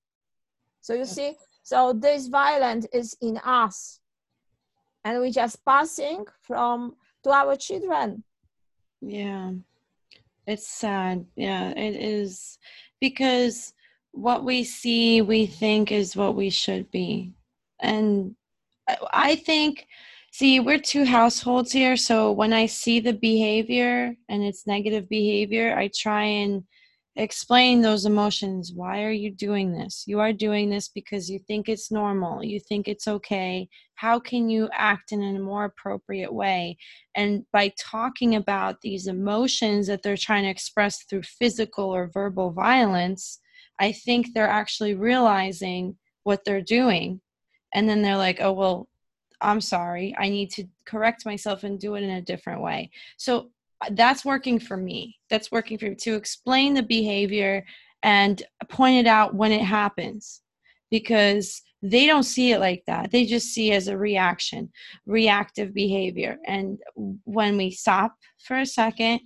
So 0.80 0.94
you 0.94 1.04
see, 1.04 1.36
so 1.62 1.92
this 1.92 2.28
violence 2.28 2.86
is 2.92 3.16
in 3.20 3.38
us, 3.38 4.00
and 5.08 5.22
we 5.22 5.30
just 5.30 5.64
passing 5.64 6.26
from 6.42 6.94
to 7.24 7.30
our 7.30 7.56
children. 7.56 8.22
Yeah, 9.00 9.52
it's 10.46 10.68
sad. 10.68 11.24
Yeah, 11.34 11.70
it 11.70 11.94
is 11.96 12.58
because 13.00 13.72
what 14.12 14.44
we 14.44 14.64
see, 14.64 15.22
we 15.22 15.46
think 15.46 15.92
is 15.92 16.14
what 16.14 16.34
we 16.34 16.50
should 16.50 16.90
be, 16.90 17.32
and 17.80 18.36
I 19.12 19.36
think 19.36 19.86
See, 20.30 20.60
we're 20.60 20.78
two 20.78 21.04
households 21.04 21.72
here, 21.72 21.96
so 21.96 22.30
when 22.30 22.52
I 22.52 22.66
see 22.66 23.00
the 23.00 23.14
behavior 23.14 24.14
and 24.28 24.44
it's 24.44 24.66
negative 24.66 25.08
behavior, 25.08 25.74
I 25.76 25.90
try 25.92 26.24
and 26.24 26.64
explain 27.18 27.82
those 27.82 28.06
emotions. 28.06 28.72
Why 28.72 29.02
are 29.02 29.10
you 29.10 29.30
doing 29.30 29.72
this? 29.72 30.04
You 30.06 30.20
are 30.20 30.32
doing 30.32 30.70
this 30.70 30.88
because 30.88 31.28
you 31.28 31.40
think 31.40 31.68
it's 31.68 31.90
normal, 31.90 32.44
you 32.44 32.60
think 32.60 32.86
it's 32.86 33.08
okay. 33.08 33.68
How 33.96 34.20
can 34.20 34.48
you 34.48 34.68
act 34.72 35.10
in 35.10 35.22
a 35.22 35.40
more 35.40 35.64
appropriate 35.64 36.32
way? 36.32 36.78
And 37.16 37.44
by 37.52 37.72
talking 37.76 38.36
about 38.36 38.80
these 38.80 39.08
emotions 39.08 39.88
that 39.88 40.02
they're 40.02 40.16
trying 40.16 40.44
to 40.44 40.50
express 40.50 41.02
through 41.02 41.22
physical 41.22 41.86
or 41.86 42.06
verbal 42.06 42.52
violence, 42.52 43.40
I 43.80 43.90
think 43.90 44.28
they're 44.32 44.48
actually 44.48 44.94
realizing 44.94 45.96
what 46.22 46.44
they're 46.44 46.62
doing. 46.62 47.20
And 47.74 47.88
then 47.88 48.00
they're 48.00 48.16
like, 48.16 48.40
oh, 48.40 48.52
well, 48.52 48.88
I'm 49.40 49.60
sorry. 49.60 50.14
I 50.18 50.28
need 50.28 50.50
to 50.52 50.64
correct 50.84 51.26
myself 51.26 51.64
and 51.64 51.80
do 51.80 51.96
it 51.96 52.02
in 52.02 52.10
a 52.10 52.22
different 52.22 52.60
way. 52.60 52.90
So 53.16 53.50
that's 53.92 54.24
working 54.24 54.58
for 54.58 54.76
me. 54.76 55.16
That's 55.30 55.52
working 55.52 55.78
for 55.78 55.86
me 55.86 55.94
to 55.96 56.14
explain 56.14 56.74
the 56.74 56.82
behavior 56.82 57.64
and 58.02 58.42
point 58.68 58.98
it 58.98 59.06
out 59.06 59.34
when 59.34 59.52
it 59.52 59.62
happens 59.62 60.40
because 60.90 61.62
they 61.82 62.06
don't 62.06 62.24
see 62.24 62.52
it 62.52 62.60
like 62.60 62.82
that. 62.86 63.10
They 63.10 63.24
just 63.24 63.48
see 63.48 63.70
it 63.72 63.76
as 63.76 63.88
a 63.88 63.96
reaction, 63.96 64.70
reactive 65.06 65.72
behavior. 65.72 66.38
And 66.46 66.78
when 67.24 67.56
we 67.56 67.70
stop 67.70 68.16
for 68.38 68.58
a 68.58 68.66
second 68.66 69.20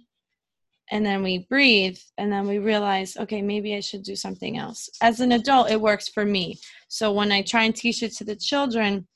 and 0.90 1.04
then 1.06 1.22
we 1.22 1.46
breathe 1.48 1.98
and 2.18 2.30
then 2.30 2.46
we 2.46 2.58
realize, 2.58 3.16
okay, 3.16 3.40
maybe 3.40 3.74
I 3.74 3.80
should 3.80 4.02
do 4.02 4.16
something 4.16 4.58
else. 4.58 4.90
As 5.00 5.20
an 5.20 5.32
adult, 5.32 5.70
it 5.70 5.80
works 5.80 6.08
for 6.08 6.26
me. 6.26 6.58
So 6.88 7.12
when 7.12 7.32
I 7.32 7.40
try 7.42 7.62
and 7.62 7.74
teach 7.74 8.02
it 8.02 8.12
to 8.16 8.24
the 8.24 8.36
children, 8.36 9.06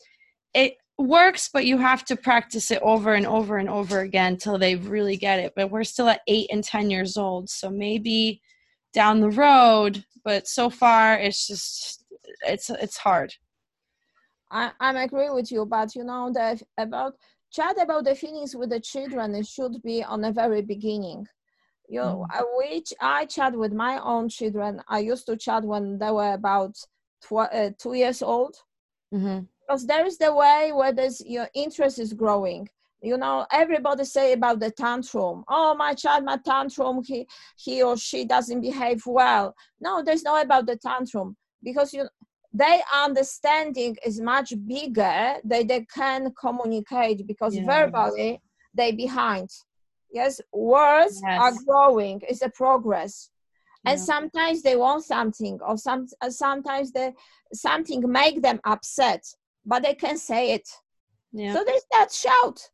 it 0.55 0.77
works, 0.99 1.51
but 1.53 1.67
you 1.67 1.79
have 1.79 2.05
to 2.07 2.17
practice 2.17 2.71
it 2.71 2.81
over 2.83 3.15
and 3.15 3.27
over 3.27 3.59
and 3.59 3.69
over 3.69 4.01
again 4.01 4.37
till 4.37 4.59
they 4.59 4.77
really 4.77 5.17
get 5.17 5.41
it. 5.41 5.53
But 5.55 5.71
we're 5.71 5.85
still 5.85 6.09
at 6.09 6.23
eight 6.27 6.49
and 6.51 6.65
10 6.65 6.91
years 6.91 7.17
old. 7.17 7.51
So 7.51 7.71
maybe 7.71 8.41
down 8.93 9.21
the 9.21 9.31
road, 9.31 10.05
but 10.25 10.49
so 10.49 10.71
far 10.71 11.19
it's 11.19 11.47
just, 11.47 12.05
it's, 12.47 12.71
it's 12.71 12.97
hard. 12.97 13.35
I, 14.51 14.71
I 14.81 15.03
agree 15.03 15.31
with 15.31 15.53
you, 15.53 15.67
but 15.67 15.95
you 15.95 16.05
know, 16.05 16.31
that 16.33 16.63
about 16.79 17.15
chat 17.53 17.81
about 17.81 18.05
the 18.05 18.15
feelings 18.15 18.55
with 18.55 18.71
the 18.71 18.81
children, 18.81 19.35
it 19.35 19.47
should 19.47 19.83
be 19.83 20.03
on 20.03 20.21
the 20.21 20.33
very 20.33 20.63
beginning. 20.63 21.27
You 21.89 22.01
know, 22.01 22.27
mm. 22.33 22.43
which 22.57 22.93
I 23.01 23.27
chat 23.27 23.57
with 23.57 23.73
my 23.73 24.03
own 24.03 24.29
children. 24.29 24.83
I 24.89 25.01
used 25.01 25.27
to 25.27 25.37
chat 25.37 25.63
when 25.63 25.99
they 25.99 26.11
were 26.11 26.33
about 26.33 26.75
tw- 27.25 27.53
uh, 27.53 27.71
two 27.79 27.95
years 27.95 28.23
old. 28.23 28.57
Mm-hmm 29.15 29.45
because 29.67 29.87
there 29.87 30.07
is 30.07 30.19
the 30.19 30.33
way 30.33 30.71
where 30.73 30.93
there's 30.93 31.21
your 31.25 31.49
interest 31.55 31.99
is 31.99 32.13
growing. 32.13 32.69
You 33.03 33.19
know 33.19 33.47
everybody 33.53 34.05
say 34.05 34.33
about 34.33 34.61
the 34.61 34.71
tantrum. 34.71 35.45
Oh 35.49 35.75
my 35.75 35.95
child 35.95 36.25
my 36.25 36.39
tantrum 36.39 37.03
he 37.05 37.27
he 37.57 37.83
or 37.83 37.97
she 37.97 38.25
doesn't 38.25 38.61
behave 38.61 39.03
well. 39.07 39.55
No 39.81 40.03
there's 40.03 40.23
no 40.23 40.41
about 40.41 40.67
the 40.67 40.77
tantrum. 40.77 41.37
Because 41.63 41.93
you 41.93 42.09
their 42.53 42.81
understanding 42.95 43.97
is 44.05 44.21
much 44.21 44.55
bigger 44.67 45.35
they 45.45 45.63
they 45.63 45.87
can 45.95 46.33
communicate 46.41 47.27
because 47.27 47.55
yes. 47.55 47.67
verbally 47.67 48.41
they 48.75 48.93
behind. 48.93 49.51
Yes 50.11 50.41
words 50.53 51.21
yes. 51.25 51.41
are 51.41 51.53
growing. 51.67 52.23
It's 52.29 52.43
a 52.43 52.51
progress. 52.51 53.31
And 53.85 54.01
sometimes 54.01 54.63
they 54.63 54.75
want 54.75 55.05
something 55.05 55.61
or 55.65 55.77
some 55.77 56.09
sometimes 56.29 56.91
they 56.91 57.13
something 57.53 58.11
make 58.11 58.43
them 58.43 58.59
upset 58.65 59.23
but 59.67 59.83
they 59.83 59.95
can 59.95 60.17
say 60.17 60.53
it. 60.53 60.69
Yeah. 61.33 61.53
So 61.53 61.65
they 61.65 61.79
start 61.79 62.13
shout. 62.13 62.71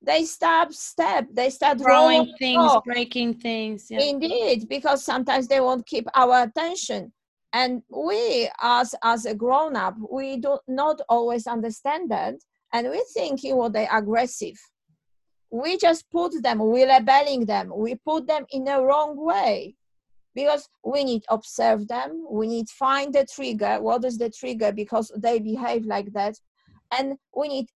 They 0.00 0.24
start 0.24 0.72
step. 0.72 1.26
They 1.32 1.50
start 1.50 1.80
throwing 1.80 2.32
things, 2.38 2.72
breaking 2.86 3.34
things. 3.40 3.88
Yeah. 3.90 4.00
Indeed, 4.00 4.68
because 4.68 5.04
sometimes 5.04 5.48
they 5.48 5.60
won't 5.60 5.84
keep 5.86 6.06
our 6.14 6.44
attention, 6.44 7.12
and 7.52 7.82
we, 7.90 8.48
as 8.62 8.94
as 9.02 9.26
a 9.26 9.34
grown 9.34 9.74
up, 9.74 9.96
we 10.10 10.36
do 10.36 10.58
not 10.68 11.00
always 11.08 11.48
understand 11.48 12.10
that, 12.12 12.36
and 12.72 12.88
we 12.88 13.04
thinking 13.12 13.56
well 13.56 13.70
they 13.70 13.88
aggressive. 13.90 14.56
We 15.50 15.78
just 15.78 16.08
put 16.10 16.42
them, 16.42 16.58
we 16.58 16.84
labeling 16.84 17.46
them, 17.46 17.72
we 17.74 17.94
put 17.96 18.26
them 18.26 18.44
in 18.50 18.64
the 18.64 18.82
wrong 18.82 19.16
way 19.16 19.74
because 20.38 20.68
we 20.84 21.02
need 21.02 21.24
observe 21.30 21.88
them 21.88 22.24
we 22.30 22.46
need 22.46 22.68
find 22.68 23.12
the 23.12 23.26
trigger 23.36 23.74
what 23.82 24.04
is 24.04 24.16
the 24.18 24.30
trigger 24.30 24.70
because 24.72 25.10
they 25.16 25.40
behave 25.40 25.84
like 25.84 26.12
that. 26.12 26.34
And 26.96 27.16
we 27.36 27.48
need 27.54 27.66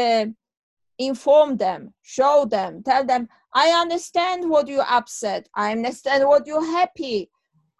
uh, 0.00 0.26
inform 0.98 1.56
them 1.56 1.92
show 2.02 2.46
them 2.56 2.82
tell 2.84 3.04
them 3.04 3.28
i 3.52 3.68
understand 3.82 4.48
what 4.48 4.68
you 4.68 4.80
upset. 4.80 5.48
I 5.54 5.72
understand 5.72 6.26
what 6.26 6.46
you're 6.46 6.70
happy. 6.80 7.30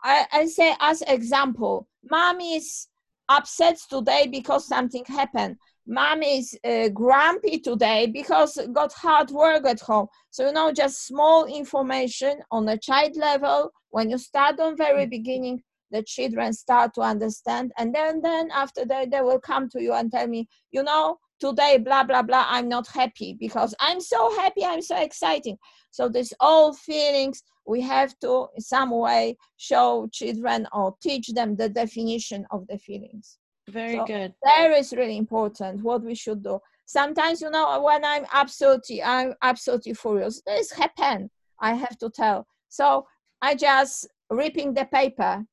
I, 0.02 0.26
I 0.32 0.46
say 0.46 0.74
as 0.80 1.02
example 1.02 1.86
mommy 2.10 2.56
is 2.56 2.88
upset 3.28 3.76
today 3.88 4.26
because 4.38 4.66
something 4.66 5.04
happened 5.06 5.56
mom 5.86 6.22
is 6.22 6.58
uh, 6.64 6.88
grumpy 6.88 7.58
today 7.58 8.06
because 8.06 8.58
got 8.72 8.92
hard 8.92 9.30
work 9.30 9.66
at 9.66 9.80
home. 9.80 10.08
So 10.30 10.46
you 10.46 10.52
know 10.52 10.72
just 10.72 11.06
small 11.06 11.46
information 11.46 12.38
on 12.50 12.68
a 12.68 12.78
child 12.78 13.16
level. 13.16 13.70
When 13.90 14.10
you 14.10 14.18
start 14.18 14.60
on 14.60 14.76
very 14.76 15.06
mm. 15.06 15.10
beginning 15.10 15.62
the 15.90 16.02
children 16.02 16.52
start 16.52 16.94
to 16.94 17.00
understand. 17.00 17.72
And 17.78 17.94
then 17.94 18.20
then 18.20 18.50
after 18.52 18.84
that 18.86 19.10
they 19.10 19.20
will 19.20 19.38
come 19.38 19.68
to 19.70 19.82
you 19.82 19.92
and 19.92 20.10
tell 20.10 20.26
me 20.26 20.48
you 20.70 20.82
know 20.82 21.18
today 21.38 21.78
blah 21.78 22.02
blah 22.02 22.22
blah 22.22 22.46
i'm 22.48 22.66
not 22.66 22.88
happy 22.88 23.36
because 23.38 23.74
i'm 23.78 24.00
so 24.00 24.34
happy 24.36 24.64
i'm 24.64 24.82
so 24.82 24.96
exciting. 24.96 25.56
So 25.90 26.08
this 26.08 26.32
all 26.40 26.72
feelings 26.72 27.42
we 27.66 27.80
have 27.82 28.18
to 28.20 28.48
in 28.56 28.62
some 28.62 28.90
way 28.90 29.36
show 29.56 30.08
children 30.12 30.66
or 30.72 30.94
teach 31.02 31.28
them 31.28 31.56
the 31.56 31.68
definition 31.68 32.46
of 32.50 32.66
the 32.68 32.78
feelings 32.78 33.38
very 33.68 33.96
so 33.96 34.04
good. 34.04 34.34
That 34.42 34.70
is 34.72 34.92
really 34.92 35.16
important. 35.16 35.82
What 35.82 36.02
we 36.02 36.14
should 36.14 36.42
do. 36.42 36.60
Sometimes, 36.86 37.40
you 37.40 37.50
know, 37.50 37.82
when 37.82 38.04
I'm 38.04 38.26
absolutely, 38.32 39.02
I'm 39.02 39.34
absolutely 39.42 39.94
furious. 39.94 40.40
This 40.46 40.70
happen. 40.70 41.30
I 41.60 41.74
have 41.74 41.98
to 41.98 42.10
tell. 42.10 42.46
So 42.68 43.06
I 43.42 43.54
just 43.54 44.08
ripping 44.30 44.74
the 44.74 44.84
paper. 44.84 45.44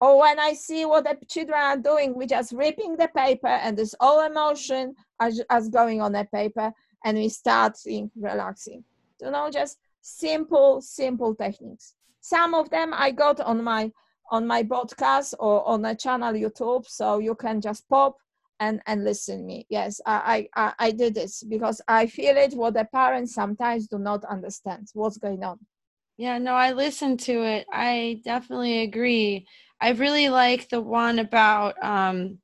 Or 0.00 0.18
when 0.20 0.38
I 0.38 0.54
see 0.54 0.86
what 0.86 1.04
the 1.04 1.18
children 1.28 1.58
are 1.58 1.76
doing, 1.76 2.14
we 2.16 2.26
just 2.26 2.52
ripping 2.52 2.96
the 2.96 3.08
paper 3.14 3.48
and 3.48 3.76
this 3.76 3.94
all 4.00 4.24
emotion 4.24 4.94
as, 5.20 5.42
as 5.50 5.68
going 5.68 6.00
on 6.00 6.12
the 6.12 6.26
paper 6.32 6.72
and 7.04 7.18
we 7.18 7.28
start 7.28 7.76
relaxing. 8.16 8.82
You 9.20 9.30
know, 9.30 9.50
just 9.50 9.78
simple, 10.00 10.80
simple 10.80 11.34
techniques. 11.34 11.94
Some 12.22 12.54
of 12.54 12.70
them 12.70 12.94
I 12.94 13.10
got 13.10 13.40
on 13.40 13.62
my 13.62 13.92
on 14.30 14.46
my 14.46 14.62
podcast 14.62 15.34
or 15.38 15.66
on 15.66 15.84
a 15.84 15.94
channel 15.94 16.32
YouTube, 16.32 16.86
so 16.86 17.18
you 17.18 17.34
can 17.34 17.60
just 17.60 17.88
pop 17.88 18.16
and 18.60 18.80
and 18.86 19.04
listen 19.04 19.46
me. 19.46 19.66
Yes, 19.68 20.00
I 20.06 20.48
I 20.54 20.74
I 20.78 20.90
did 20.92 21.14
this 21.14 21.42
because 21.42 21.80
I 21.88 22.06
feel 22.06 22.36
it. 22.36 22.54
What 22.54 22.74
the 22.74 22.84
parents 22.84 23.34
sometimes 23.34 23.88
do 23.88 23.98
not 23.98 24.24
understand 24.24 24.88
what's 24.94 25.18
going 25.18 25.42
on. 25.42 25.58
Yeah, 26.16 26.38
no, 26.38 26.52
I 26.52 26.72
listened 26.72 27.20
to 27.20 27.42
it. 27.44 27.66
I 27.72 28.20
definitely 28.24 28.82
agree. 28.82 29.46
I 29.80 29.92
really 29.92 30.28
like 30.28 30.68
the 30.68 30.82
one 30.82 31.18
about 31.18 31.82
um, 31.82 32.38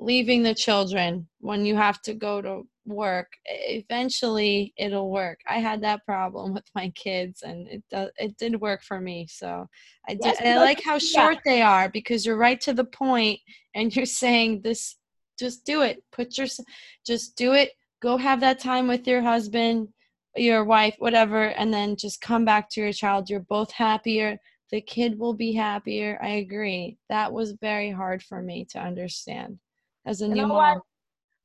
leaving 0.00 0.42
the 0.42 0.54
children 0.54 1.28
when 1.40 1.66
you 1.66 1.76
have 1.76 2.00
to 2.02 2.14
go 2.14 2.40
to 2.40 2.62
work. 2.86 3.28
Eventually, 3.44 4.72
it'll 4.76 5.10
work. 5.10 5.38
I 5.46 5.58
had 5.58 5.82
that 5.82 6.04
problem 6.06 6.54
with 6.54 6.64
my 6.74 6.88
kids, 6.90 7.42
and 7.42 7.68
it 7.68 7.84
does. 7.90 8.10
It 8.18 8.36
did 8.38 8.60
work 8.60 8.82
for 8.82 9.00
me. 9.00 9.26
So 9.28 9.68
I 10.08 10.14
did. 10.14 10.40
I 10.42 10.56
like 10.56 10.82
how 10.82 10.98
short 10.98 11.38
they 11.44 11.62
are 11.62 11.88
because 11.88 12.26
you're 12.26 12.36
right 12.36 12.60
to 12.62 12.72
the 12.72 12.84
point, 12.84 13.38
and 13.74 13.94
you're 13.94 14.06
saying 14.06 14.62
this. 14.62 14.96
Just 15.38 15.64
do 15.64 15.82
it. 15.82 16.02
Put 16.12 16.36
your. 16.36 16.48
Just 17.06 17.36
do 17.36 17.52
it. 17.52 17.70
Go 18.02 18.16
have 18.16 18.40
that 18.40 18.58
time 18.58 18.88
with 18.88 19.06
your 19.06 19.22
husband, 19.22 19.88
your 20.34 20.64
wife, 20.64 20.96
whatever, 20.98 21.44
and 21.44 21.72
then 21.72 21.96
just 21.96 22.20
come 22.20 22.44
back 22.44 22.68
to 22.70 22.80
your 22.80 22.92
child. 22.92 23.28
You're 23.28 23.40
both 23.40 23.70
happier. 23.70 24.38
The 24.70 24.80
kid 24.80 25.18
will 25.18 25.34
be 25.34 25.52
happier. 25.52 26.18
I 26.22 26.28
agree. 26.44 26.96
That 27.08 27.32
was 27.32 27.52
very 27.60 27.90
hard 27.90 28.22
for 28.22 28.40
me 28.40 28.66
to 28.70 28.78
understand 28.78 29.58
as 30.06 30.20
a 30.20 30.28
You 30.28 30.34
new 30.34 30.42
know 30.42 30.48
mom. 30.48 30.56
what? 30.56 30.82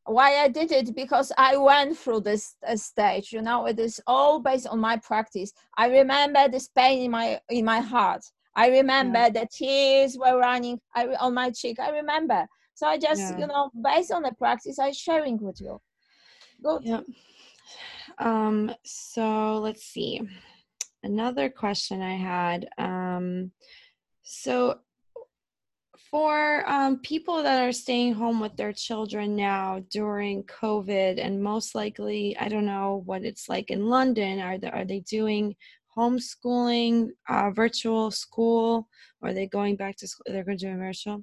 why 0.07 0.35
I 0.37 0.47
did 0.47 0.71
it 0.71 0.95
because 0.95 1.31
I 1.37 1.57
went 1.57 1.97
through 1.97 2.21
this 2.21 2.55
uh, 2.67 2.75
stage. 2.75 3.31
You 3.31 3.41
know, 3.41 3.65
it 3.65 3.79
is 3.79 3.99
all 4.05 4.39
based 4.39 4.67
on 4.67 4.79
my 4.79 4.97
practice. 4.97 5.51
I 5.77 5.87
remember 5.87 6.47
this 6.47 6.67
pain 6.67 7.01
in 7.03 7.11
my 7.11 7.39
in 7.49 7.65
my 7.65 7.79
heart. 7.79 8.21
I 8.55 8.69
remember 8.69 9.29
the 9.29 9.47
tears 9.51 10.17
were 10.17 10.37
running 10.37 10.79
I, 10.95 11.07
on 11.19 11.33
my 11.33 11.51
cheek. 11.51 11.79
I 11.79 11.89
remember. 11.89 12.47
So 12.73 12.87
I 12.87 12.97
just, 12.97 13.21
Yeah. 13.21 13.39
you 13.39 13.47
know, 13.47 13.69
based 13.83 14.11
on 14.11 14.23
the 14.23 14.31
practice, 14.37 14.79
I'm 14.79 14.93
sharing 14.93 15.37
with 15.37 15.59
you. 15.59 15.81
Good. 16.63 16.83
Yep. 16.85 17.03
Um, 18.19 18.73
so 18.85 19.57
let's 19.57 19.83
see. 19.83 20.21
Another 21.03 21.49
question 21.49 22.01
I 22.01 22.15
had. 22.15 22.67
Um, 22.77 23.51
so 24.23 24.79
for 26.15 26.63
um, 26.65 26.97
people 26.99 27.43
that 27.43 27.67
are 27.67 27.73
staying 27.73 28.13
home 28.13 28.39
with 28.39 28.55
their 28.55 28.71
children 28.71 29.35
now 29.35 29.83
during 29.91 30.45
COVID, 30.45 31.19
and 31.21 31.43
most 31.43 31.75
likely, 31.75 32.37
I 32.39 32.47
don't 32.47 32.65
know 32.65 33.03
what 33.05 33.25
it's 33.25 33.49
like 33.49 33.69
in 33.69 33.87
London. 33.87 34.39
Are 34.39 34.57
they 34.57 34.71
are 34.71 34.85
they 34.85 35.01
doing 35.01 35.57
homeschooling, 35.97 37.09
uh, 37.27 37.51
virtual 37.51 38.11
school, 38.11 38.87
or 39.21 39.31
are 39.31 39.33
they 39.33 39.45
going 39.45 39.75
back 39.75 39.97
to 39.97 40.07
school? 40.07 40.23
They're 40.27 40.45
going 40.45 40.57
to 40.57 40.71
do 40.71 40.77
virtual. 40.77 41.21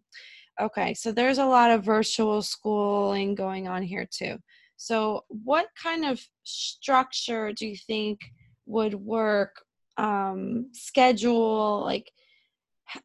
Okay, 0.60 0.92
so 0.92 1.10
there's 1.10 1.38
a 1.38 1.46
lot 1.46 1.70
of 1.70 1.86
virtual 1.86 2.42
schooling 2.42 3.34
going 3.34 3.68
on 3.68 3.82
here 3.82 4.06
too. 4.06 4.36
So, 4.76 5.24
what 5.28 5.68
kind 5.82 6.04
of 6.04 6.20
structure 6.44 7.50
do 7.54 7.66
you 7.66 7.78
think 7.78 8.20
would 8.66 8.92
work? 8.92 9.64
Um, 9.96 10.68
schedule, 10.72 11.80
like, 11.82 12.12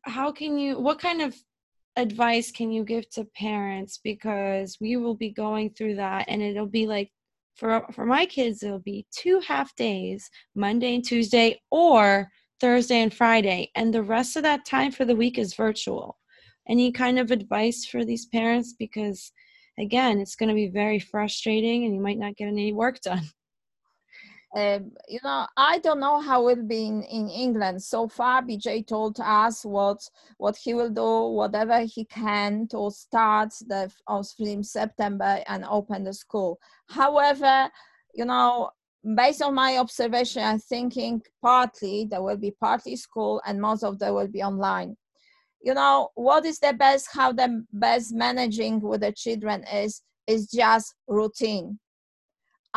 how 0.01 0.33
can 0.33 0.57
you, 0.57 0.77
what 0.81 0.99
kind 0.99 1.21
of 1.21 1.33
advice 1.97 2.51
can 2.51 2.71
you 2.71 2.85
give 2.85 3.09
to 3.11 3.25
parents? 3.35 3.99
Because 4.01 4.77
we 4.79 4.95
will 4.95 5.15
be 5.15 5.31
going 5.31 5.71
through 5.71 5.95
that, 5.95 6.25
and 6.29 6.41
it'll 6.41 6.67
be 6.67 6.87
like, 6.87 7.11
for, 7.55 7.85
for 7.91 8.05
my 8.05 8.25
kids, 8.25 8.63
it'll 8.63 8.79
be 8.79 9.05
two 9.11 9.41
half 9.45 9.75
days, 9.75 10.29
Monday 10.55 10.95
and 10.95 11.03
Tuesday, 11.03 11.59
or 11.71 12.29
Thursday 12.59 13.01
and 13.01 13.13
Friday, 13.13 13.71
and 13.75 13.93
the 13.93 14.03
rest 14.03 14.35
of 14.35 14.43
that 14.43 14.65
time 14.65 14.91
for 14.91 15.05
the 15.05 15.15
week 15.15 15.37
is 15.37 15.55
virtual. 15.55 16.17
Any 16.69 16.91
kind 16.91 17.19
of 17.19 17.31
advice 17.31 17.85
for 17.85 18.05
these 18.05 18.27
parents? 18.27 18.73
Because 18.77 19.31
again, 19.79 20.19
it's 20.19 20.35
going 20.35 20.49
to 20.49 20.55
be 20.55 20.69
very 20.69 20.99
frustrating 20.99 21.85
and 21.85 21.95
you 21.95 22.01
might 22.01 22.17
not 22.17 22.35
get 22.35 22.47
any 22.47 22.73
work 22.73 22.99
done. 23.01 23.23
Um, 24.57 24.91
you 25.07 25.19
know, 25.23 25.45
I 25.55 25.77
don't 25.77 25.99
know 25.99 26.19
how 26.19 26.47
it 26.47 26.57
will 26.57 26.65
be 26.65 26.87
in, 26.87 27.03
in 27.03 27.29
England. 27.29 27.83
So 27.83 28.07
far, 28.07 28.41
BJ 28.41 28.87
told 28.87 29.19
us 29.19 29.63
what 29.63 29.99
what 30.39 30.57
he 30.57 30.73
will 30.73 30.89
do, 30.89 31.27
whatever 31.27 31.81
he 31.81 32.05
can 32.05 32.67
to 32.69 32.89
start 32.89 33.53
the 33.67 33.91
of 34.07 34.25
September 34.63 35.43
and 35.47 35.63
open 35.69 36.05
the 36.05 36.13
school. 36.13 36.57
However, 36.89 37.69
you 38.15 38.25
know, 38.25 38.71
based 39.15 39.43
on 39.43 39.53
my 39.53 39.77
observation, 39.77 40.41
I'm 40.41 40.57
thinking 40.57 41.21
partly 41.43 42.07
there 42.09 42.23
will 42.23 42.37
be 42.37 42.55
partly 42.59 42.95
school 42.95 43.39
and 43.45 43.61
most 43.61 43.83
of 43.83 43.99
them 43.99 44.15
will 44.15 44.27
be 44.27 44.41
online. 44.41 44.97
You 45.61 45.75
know, 45.75 46.09
what 46.15 46.45
is 46.45 46.57
the 46.57 46.73
best, 46.73 47.09
how 47.13 47.31
the 47.31 47.63
best 47.73 48.11
managing 48.11 48.81
with 48.81 49.01
the 49.01 49.11
children 49.11 49.63
is, 49.71 50.01
is 50.25 50.49
just 50.49 50.95
routine. 51.07 51.77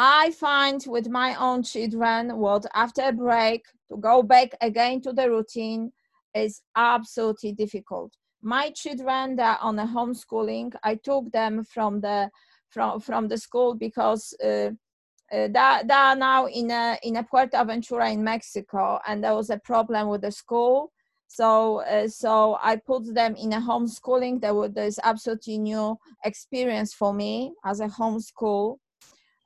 I 0.03 0.31
find 0.31 0.83
with 0.87 1.11
my 1.11 1.35
own 1.35 1.63
children 1.63 2.39
what 2.39 2.65
after 2.75 3.03
a 3.03 3.13
break 3.13 3.67
to 3.91 3.99
go 3.99 4.23
back 4.23 4.49
again 4.63 5.03
to 5.03 5.13
the 5.13 5.29
routine 5.29 5.93
is 6.35 6.63
absolutely 6.75 7.53
difficult. 7.53 8.11
My 8.41 8.71
children 8.71 9.37
that 9.37 9.61
are 9.61 9.69
on 9.69 9.79
a 9.79 9.85
homeschooling, 9.85 10.73
I 10.83 10.95
took 10.95 11.31
them 11.33 11.65
from 11.65 12.01
the 12.01 12.31
from 12.71 13.01
from 13.01 13.29
the 13.29 13.37
school 13.37 13.75
because 13.75 14.35
uh, 14.43 14.71
uh, 15.31 15.49
they, 15.49 15.95
are 15.95 16.17
now 16.17 16.47
in 16.47 16.71
a 16.71 16.97
in 17.03 17.17
a 17.17 17.23
Puerto 17.23 17.63
Ventura 17.63 18.11
in 18.11 18.25
Mexico, 18.25 19.01
and 19.07 19.23
there 19.23 19.35
was 19.35 19.51
a 19.51 19.59
problem 19.59 20.09
with 20.09 20.23
the 20.23 20.33
school. 20.33 20.93
So 21.27 21.81
uh, 21.81 22.09
so 22.09 22.57
I 22.63 22.77
put 22.77 23.15
them 23.15 23.37
in 23.37 23.53
a 23.53 23.61
homeschooling. 23.61 24.41
There 24.41 24.55
was 24.55 24.71
there's 24.73 24.99
absolutely 25.03 25.59
new 25.59 25.99
experience 26.25 26.95
for 26.95 27.13
me 27.13 27.53
as 27.67 27.81
a 27.81 27.89
homeschool 27.89 28.79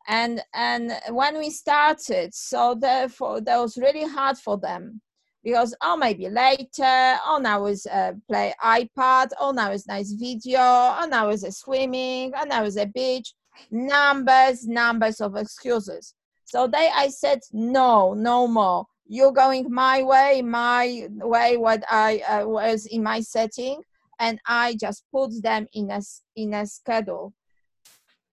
and 0.09 0.43
and 0.55 0.93
when 1.11 1.39
we 1.39 1.51
started 1.51 2.35
so 2.35 2.75
therefore 2.79 3.41
that 3.41 3.59
was 3.59 3.77
really 3.79 4.05
hard 4.05 4.37
for 4.37 4.59
them 4.59 5.01
because 5.45 5.75
oh 5.83 5.97
maybe 5.97 6.29
later 6.29 7.17
oh 7.27 7.39
now 7.41 7.67
is 7.67 7.87
play 8.29 8.53
ipad 8.65 9.29
oh 9.39 9.53
now 9.53 9.71
is 9.71 9.87
nice 9.87 10.13
video 10.13 10.59
oh 10.61 11.07
now 11.09 11.29
is 11.29 11.45
a 11.45 11.53
swimming 11.53 12.33
oh 12.37 12.45
now 12.45 12.65
is 12.65 12.77
a 12.77 12.87
beach. 12.87 13.35
Numbers 13.71 14.67
numbers 14.67 15.21
of 15.21 15.37
excuses. 15.37 16.15
So 16.45 16.67
they 16.67 16.91
i 16.95 17.09
said 17.09 17.39
no 17.53 18.15
no 18.15 18.49
more. 18.49 18.87
You're 19.07 19.33
going 19.33 19.73
my 19.73 20.03
way 20.03 20.43
my 20.43 21.07
way 21.11 21.57
what 21.57 21.85
i 21.89 22.19
uh, 22.29 22.49
was 22.49 22.87
in 22.87 23.03
my 23.03 23.21
setting 23.21 23.81
and 24.19 24.41
i 24.47 24.77
just 24.81 25.05
put 25.13 25.31
them 25.43 25.67
in 25.73 25.91
a 25.91 26.01
in 26.37 26.55
a 26.55 26.67
schedule 26.67 27.33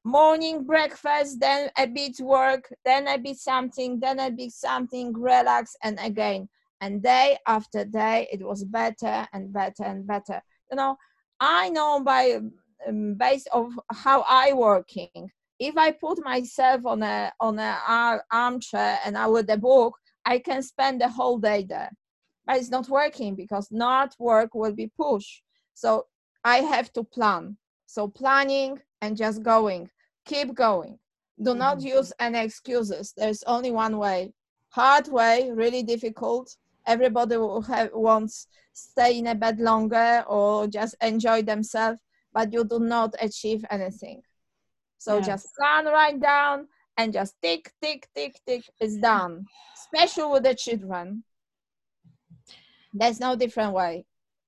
morning 0.03 0.65
breakfast, 0.65 1.39
then 1.39 1.69
a 1.77 1.85
bit 1.85 2.19
work, 2.19 2.73
then 2.83 3.07
a 3.07 3.17
bit 3.17 3.37
something, 3.37 3.99
then 3.99 4.19
a 4.19 4.31
bit 4.31 4.51
something, 4.51 5.13
relax, 5.13 5.75
and 5.83 5.99
again. 6.01 6.49
And 6.81 7.03
day 7.03 7.37
after 7.47 7.85
day, 7.85 8.27
it 8.31 8.41
was 8.41 8.63
better 8.63 9.27
and 9.33 9.53
better 9.53 9.83
and 9.83 10.05
better. 10.07 10.41
You 10.71 10.77
know, 10.77 10.97
I 11.39 11.69
know 11.69 12.01
by 12.03 12.39
um, 12.87 13.15
based 13.15 13.49
of 13.51 13.71
how 13.91 14.25
I 14.27 14.53
working. 14.53 15.29
If 15.59 15.77
I 15.77 15.91
put 15.91 16.23
myself 16.23 16.85
on 16.85 17.03
a 17.03 17.31
on 17.39 17.59
a 17.59 17.77
ar- 17.87 18.25
armchair 18.31 18.97
and 19.05 19.15
I 19.15 19.27
with 19.27 19.49
a 19.51 19.57
book, 19.57 19.95
I 20.25 20.39
can 20.39 20.63
spend 20.63 21.01
the 21.01 21.09
whole 21.09 21.37
day 21.37 21.65
there. 21.67 21.91
But 22.47 22.57
it's 22.57 22.71
not 22.71 22.89
working 22.89 23.35
because 23.35 23.67
not 23.71 24.15
work 24.17 24.55
will 24.55 24.73
be 24.73 24.91
push. 24.97 25.41
So 25.75 26.07
I 26.43 26.57
have 26.57 26.91
to 26.93 27.03
plan. 27.03 27.57
So 27.85 28.07
planning 28.07 28.79
and 29.01 29.17
just 29.17 29.43
going. 29.43 29.89
Keep 30.25 30.53
going. 30.53 30.99
Do 31.41 31.55
not 31.55 31.77
Mhm. 31.79 31.95
use 31.97 32.13
any 32.19 32.39
excuses. 32.39 33.13
There's 33.17 33.43
only 33.43 33.71
one 33.71 33.97
way. 33.97 34.33
Hard 34.69 35.07
way, 35.07 35.51
really 35.51 35.83
difficult. 35.83 36.55
Everybody 36.85 37.37
will 37.37 37.61
have, 37.63 37.89
wants 37.93 38.47
stay 38.73 39.17
in 39.19 39.27
a 39.27 39.35
bed 39.35 39.59
longer 39.59 40.23
or 40.27 40.67
just 40.67 40.95
enjoy 41.01 41.41
themselves, 41.41 41.99
but 42.31 42.53
you 42.53 42.63
do 42.63 42.79
not 42.79 43.15
achieve 43.19 43.65
anything. 43.69 44.21
So 44.97 45.17
Yes. 45.17 45.25
just 45.25 45.55
plan 45.55 45.85
right 45.85 46.19
down 46.19 46.67
and 46.97 47.11
just 47.11 47.35
tick, 47.41 47.73
tick, 47.81 48.07
tick, 48.15 48.39
tick. 48.45 48.69
It's 48.79 48.97
done. 48.97 49.45
Especially 49.73 50.31
with 50.31 50.43
the 50.43 50.55
children. 50.55 51.23
There's 52.93 53.19
no 53.19 53.35
different 53.35 53.73
way. 53.73 54.05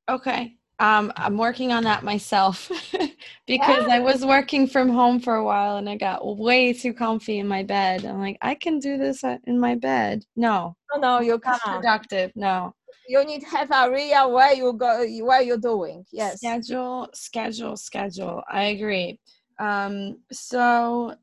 Okay. 0.07 0.57
Um, 0.79 1.13
I'm 1.15 1.37
working 1.37 1.71
on 1.71 1.83
that 1.83 2.03
myself 2.03 2.69
because 3.47 3.87
I 3.87 3.99
was 3.99 4.25
working 4.25 4.67
from 4.67 4.89
home 4.89 5.19
for 5.19 5.35
a 5.35 5.43
while 5.43 5.77
and 5.77 5.87
I 5.87 5.95
got 5.95 6.37
way 6.37 6.73
too 6.73 6.93
comfy 6.93 7.39
in 7.39 7.47
my 7.47 7.63
bed. 7.63 8.05
I'm 8.05 8.19
like, 8.19 8.37
I 8.41 8.55
can 8.55 8.79
do 8.79 8.97
this 8.97 9.23
uh, 9.23 9.37
in 9.45 9.59
my 9.59 9.75
bed. 9.75 10.25
No, 10.35 10.75
No, 10.93 10.99
no, 10.99 11.21
you 11.21 11.39
can't. 11.39 11.61
productive. 11.61 12.31
No. 12.35 12.73
You 13.07 13.23
need 13.25 13.41
to 13.41 13.47
have 13.47 13.69
a 13.71 13.91
real 13.91 14.31
where 14.31 14.53
you 14.53 14.73
go, 14.73 15.05
where 15.25 15.41
you're 15.41 15.57
doing. 15.57 16.05
Yes. 16.11 16.37
Schedule, 16.37 17.09
schedule, 17.13 17.77
schedule. 17.77 18.41
I 18.49 18.63
agree. 18.65 19.19
Um, 19.59 20.19
so, 20.31 21.13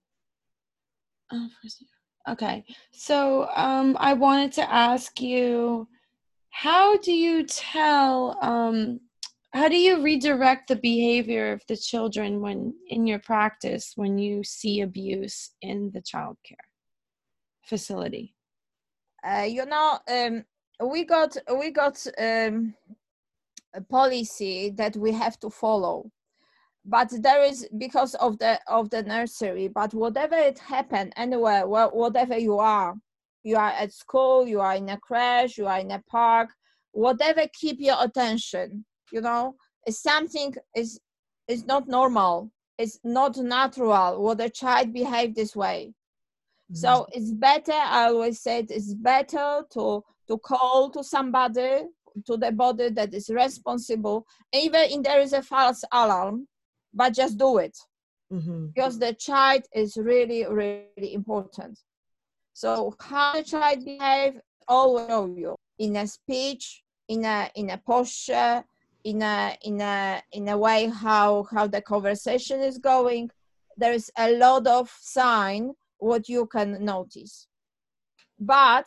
oh, 1.33 1.49
okay. 2.29 2.65
So, 2.93 3.49
um, 3.57 3.97
I 3.99 4.13
wanted 4.13 4.53
to 4.53 4.73
ask 4.73 5.21
you, 5.21 5.89
how 6.51 6.97
do 6.99 7.13
you 7.13 7.45
tell, 7.47 8.39
um, 8.43 9.01
how 9.53 9.69
do 9.69 9.77
you 9.77 10.03
redirect 10.03 10.69
the 10.69 10.77
behavior 10.77 11.53
of 11.53 11.63
the 11.69 11.77
children 11.77 12.41
when 12.41 12.75
in 12.89 13.07
your 13.07 13.19
practice 13.19 13.93
when 13.97 14.19
you 14.19 14.45
see 14.45 14.81
abuse 14.81 15.53
in 15.63 15.91
the 15.93 16.01
childcare 16.01 16.69
facility? 17.65 18.35
Uh, 19.25 19.47
you 19.49 19.67
know, 19.67 19.99
um, 20.09 20.45
we 20.89 21.05
got 21.05 21.37
we 21.59 21.71
got 21.71 22.07
um, 22.19 22.75
a 23.75 23.81
policy 23.81 24.71
that 24.77 24.97
we 24.97 25.13
have 25.13 25.39
to 25.41 25.51
follow. 25.51 26.11
but 26.85 27.11
there 27.23 27.45
is 27.45 27.69
because 27.79 28.15
of 28.17 28.39
the 28.39 28.59
of 28.67 28.89
the 28.91 29.03
nursery 29.03 29.69
but 29.69 29.93
whatever 29.93 30.35
it 30.35 30.59
happened 30.59 31.13
anywhere 31.17 31.67
whatever 31.67 32.39
you 32.39 32.59
are 32.59 32.95
you 33.43 33.57
are 33.57 33.71
at 33.71 33.93
school 33.93 34.47
you 34.47 34.61
are 34.61 34.77
in 34.77 34.89
a 34.89 34.99
crash 34.99 35.59
you 35.59 35.67
are 35.67 35.79
in 35.79 35.91
a 35.91 36.03
park 36.09 36.49
whatever 36.93 37.43
keep 37.53 37.77
your 37.79 37.97
attention 38.01 38.85
you 39.13 39.21
know 39.21 39.55
something 39.89 40.55
is 40.75 41.01
is 41.49 41.67
not 41.67 41.89
normal. 41.89 42.51
It's 42.79 42.99
not 43.05 43.37
natural. 43.37 44.23
What 44.23 44.41
a 44.41 44.49
child 44.49 44.93
behave 44.93 45.35
this 45.35 45.55
way. 45.57 45.93
Mm-hmm. 46.71 46.77
so 46.77 47.07
it's 47.11 47.33
better 47.33 47.73
i 47.73 48.05
always 48.05 48.41
said 48.41 48.71
it's 48.71 48.95
better 48.95 49.65
to 49.73 50.05
to 50.29 50.39
call 50.39 50.89
to 50.91 51.03
somebody 51.03 51.83
to 52.27 52.37
the 52.37 52.53
body 52.53 52.91
that 52.91 53.13
is 53.15 53.29
responsible. 53.31 54.27
Even 54.53 54.83
if 54.91 55.03
there 55.03 55.21
is 55.21 55.33
a 55.33 55.43
false 55.43 55.83
alarm 55.93 56.47
but 56.93 57.15
just 57.15 57.39
do 57.39 57.59
it. 57.59 57.77
Mm-hmm. 58.33 58.67
because 58.67 58.97
the 58.97 59.13
child 59.15 59.65
is 59.75 59.97
really 59.97 60.47
really 60.47 61.15
important. 61.15 61.77
So 62.53 62.95
how 63.01 63.35
the 63.35 63.43
child 63.43 63.85
behave 63.85 64.41
always 64.69 65.09
know 65.09 65.27
you. 65.27 65.57
In 65.79 65.97
a 65.97 66.07
speech 66.07 66.85
in 67.09 67.25
a 67.25 67.51
in 67.57 67.71
a 67.71 67.79
posture 67.79 68.63
in 69.05 69.23
a 69.23 69.57
in 69.63 69.81
a 69.81 70.23
in 70.33 70.49
a 70.49 70.57
way 70.57 70.87
how 70.87 71.45
how 71.51 71.67
the 71.67 71.81
conversation 71.81 72.61
is 72.61 72.79
going 72.79 73.31
there 73.77 73.93
is 73.93 74.11
a 74.19 74.37
lot 74.37 74.67
of 74.67 74.91
sign 75.01 75.73
what 75.99 76.29
you 76.29 76.47
can 76.47 76.85
notice 76.85 77.47
but 78.39 78.87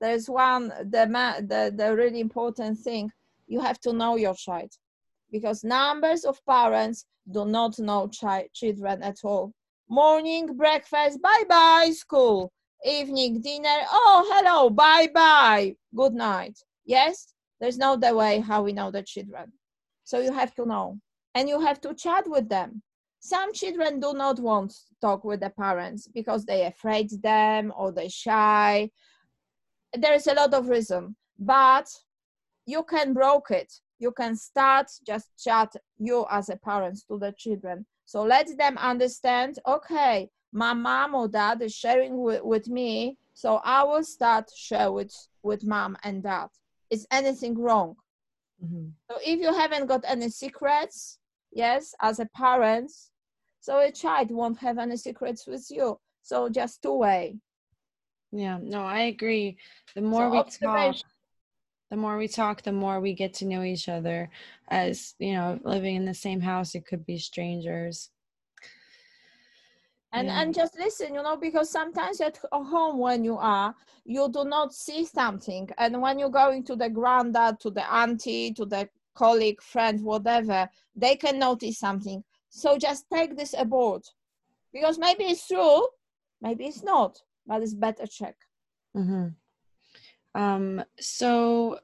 there's 0.00 0.28
one 0.28 0.68
the 0.68 1.06
the, 1.48 1.72
the 1.76 1.94
really 1.94 2.20
important 2.20 2.78
thing 2.78 3.10
you 3.46 3.60
have 3.60 3.80
to 3.80 3.92
know 3.92 4.16
your 4.16 4.34
child 4.34 4.70
because 5.32 5.64
numbers 5.64 6.24
of 6.24 6.44
parents 6.44 7.06
do 7.30 7.44
not 7.44 7.78
know 7.78 8.08
chi- 8.08 8.48
children 8.52 9.02
at 9.02 9.18
all. 9.24 9.52
Morning 9.88 10.56
breakfast, 10.56 11.20
bye 11.22 11.44
bye, 11.48 11.90
school. 11.92 12.52
Evening 12.84 13.40
dinner, 13.40 13.78
oh, 13.90 14.28
hello, 14.32 14.70
bye 14.70 15.08
bye, 15.14 15.74
good 15.94 16.14
night. 16.14 16.58
Yes, 16.84 17.34
there's 17.62 17.78
no 17.78 17.96
the 17.96 18.14
way 18.14 18.40
how 18.40 18.62
we 18.62 18.74
know 18.74 18.90
the 18.90 19.02
children. 19.02 19.52
So 20.04 20.20
you 20.20 20.32
have 20.32 20.54
to 20.56 20.66
know. 20.66 20.98
And 21.34 21.48
you 21.48 21.60
have 21.60 21.80
to 21.82 21.94
chat 21.94 22.24
with 22.28 22.50
them. 22.50 22.82
Some 23.20 23.54
children 23.54 24.00
do 24.00 24.12
not 24.12 24.38
want 24.38 24.72
to 24.72 24.94
talk 25.00 25.24
with 25.24 25.40
the 25.40 25.48
parents 25.48 26.06
because 26.08 26.44
they 26.44 26.66
afraid 26.66 27.08
them 27.22 27.72
or 27.74 27.92
they 27.92 28.08
shy. 28.08 28.90
There 29.94 30.12
is 30.12 30.26
a 30.26 30.34
lot 30.34 30.52
of 30.52 30.68
reason, 30.68 31.16
but 31.38 31.88
you 32.66 32.82
can 32.82 33.14
broke 33.14 33.50
it 33.50 33.72
you 34.02 34.10
can 34.10 34.34
start 34.34 34.90
just 35.06 35.28
chat 35.42 35.72
you 35.98 36.26
as 36.28 36.48
a 36.48 36.56
parent 36.56 36.98
to 37.08 37.18
the 37.18 37.32
children 37.38 37.86
so 38.04 38.22
let 38.22 38.46
them 38.58 38.76
understand 38.78 39.58
okay 39.66 40.28
my 40.52 40.74
mom 40.74 41.14
or 41.14 41.28
dad 41.28 41.62
is 41.62 41.72
sharing 41.72 42.20
with, 42.20 42.42
with 42.42 42.68
me 42.68 43.16
so 43.32 43.60
i 43.64 43.82
will 43.84 44.04
start 44.04 44.50
share 44.54 44.90
with 44.90 45.14
with 45.42 45.64
mom 45.64 45.96
and 46.02 46.22
dad 46.24 46.48
is 46.92 47.06
anything 47.10 47.54
wrong. 47.58 47.96
Mm-hmm. 48.62 48.88
so 49.08 49.14
if 49.32 49.40
you 49.40 49.52
haven't 49.62 49.86
got 49.92 50.04
any 50.06 50.28
secrets 50.28 51.18
yes 51.50 51.94
as 52.00 52.20
a 52.20 52.28
parent 52.42 52.92
so 53.62 53.78
a 53.78 53.90
child 53.92 54.30
won't 54.30 54.58
have 54.58 54.78
any 54.78 54.96
secrets 54.96 55.46
with 55.46 55.64
you. 55.70 55.98
So 56.22 56.48
just 56.48 56.82
two 56.82 56.98
way. 56.98 57.36
Yeah 58.32 58.58
no 58.60 58.82
i 58.82 59.00
agree. 59.14 59.56
The 59.94 60.02
more 60.02 60.26
so 60.26 60.30
we 60.30 60.42
talk 60.66 60.96
the 61.90 61.96
more 61.96 62.16
we 62.16 62.28
talk 62.28 62.62
the 62.62 62.72
more 62.72 63.00
we 63.00 63.12
get 63.14 63.34
to 63.34 63.44
know 63.44 63.62
each 63.62 63.88
other. 63.88 64.30
As 64.68 65.14
you 65.18 65.34
know 65.34 65.60
living 65.64 65.94
in 65.96 66.04
the 66.04 66.22
same 66.26 66.40
house 66.40 66.74
it 66.74 66.86
could 66.86 67.04
be 67.06 67.18
strangers 67.18 68.10
and 70.12 70.28
yeah. 70.28 70.40
and 70.40 70.54
just 70.54 70.78
listen 70.78 71.14
you 71.14 71.22
know 71.22 71.36
because 71.36 71.70
sometimes 71.70 72.20
at 72.20 72.38
home 72.52 72.98
when 72.98 73.24
you 73.24 73.36
are 73.36 73.74
you 74.04 74.28
do 74.30 74.44
not 74.44 74.74
see 74.74 75.04
something 75.04 75.68
and 75.78 76.00
when 76.00 76.18
you're 76.18 76.28
going 76.28 76.62
to 76.62 76.76
the 76.76 76.88
granddad 76.88 77.58
to 77.60 77.70
the 77.70 77.92
auntie 77.92 78.52
to 78.52 78.64
the 78.64 78.88
colleague 79.14 79.60
friend 79.60 80.02
whatever 80.02 80.68
they 80.96 81.16
can 81.16 81.38
notice 81.38 81.78
something 81.78 82.22
so 82.48 82.78
just 82.78 83.06
take 83.12 83.36
this 83.36 83.54
aboard 83.56 84.02
because 84.72 84.98
maybe 84.98 85.24
it's 85.24 85.46
true 85.46 85.86
maybe 86.40 86.64
it's 86.64 86.82
not 86.82 87.20
but 87.46 87.62
it's 87.62 87.74
better 87.74 88.06
check 88.06 88.36
mm-hmm. 88.96 89.28
Um, 90.34 90.82
so 90.98 91.78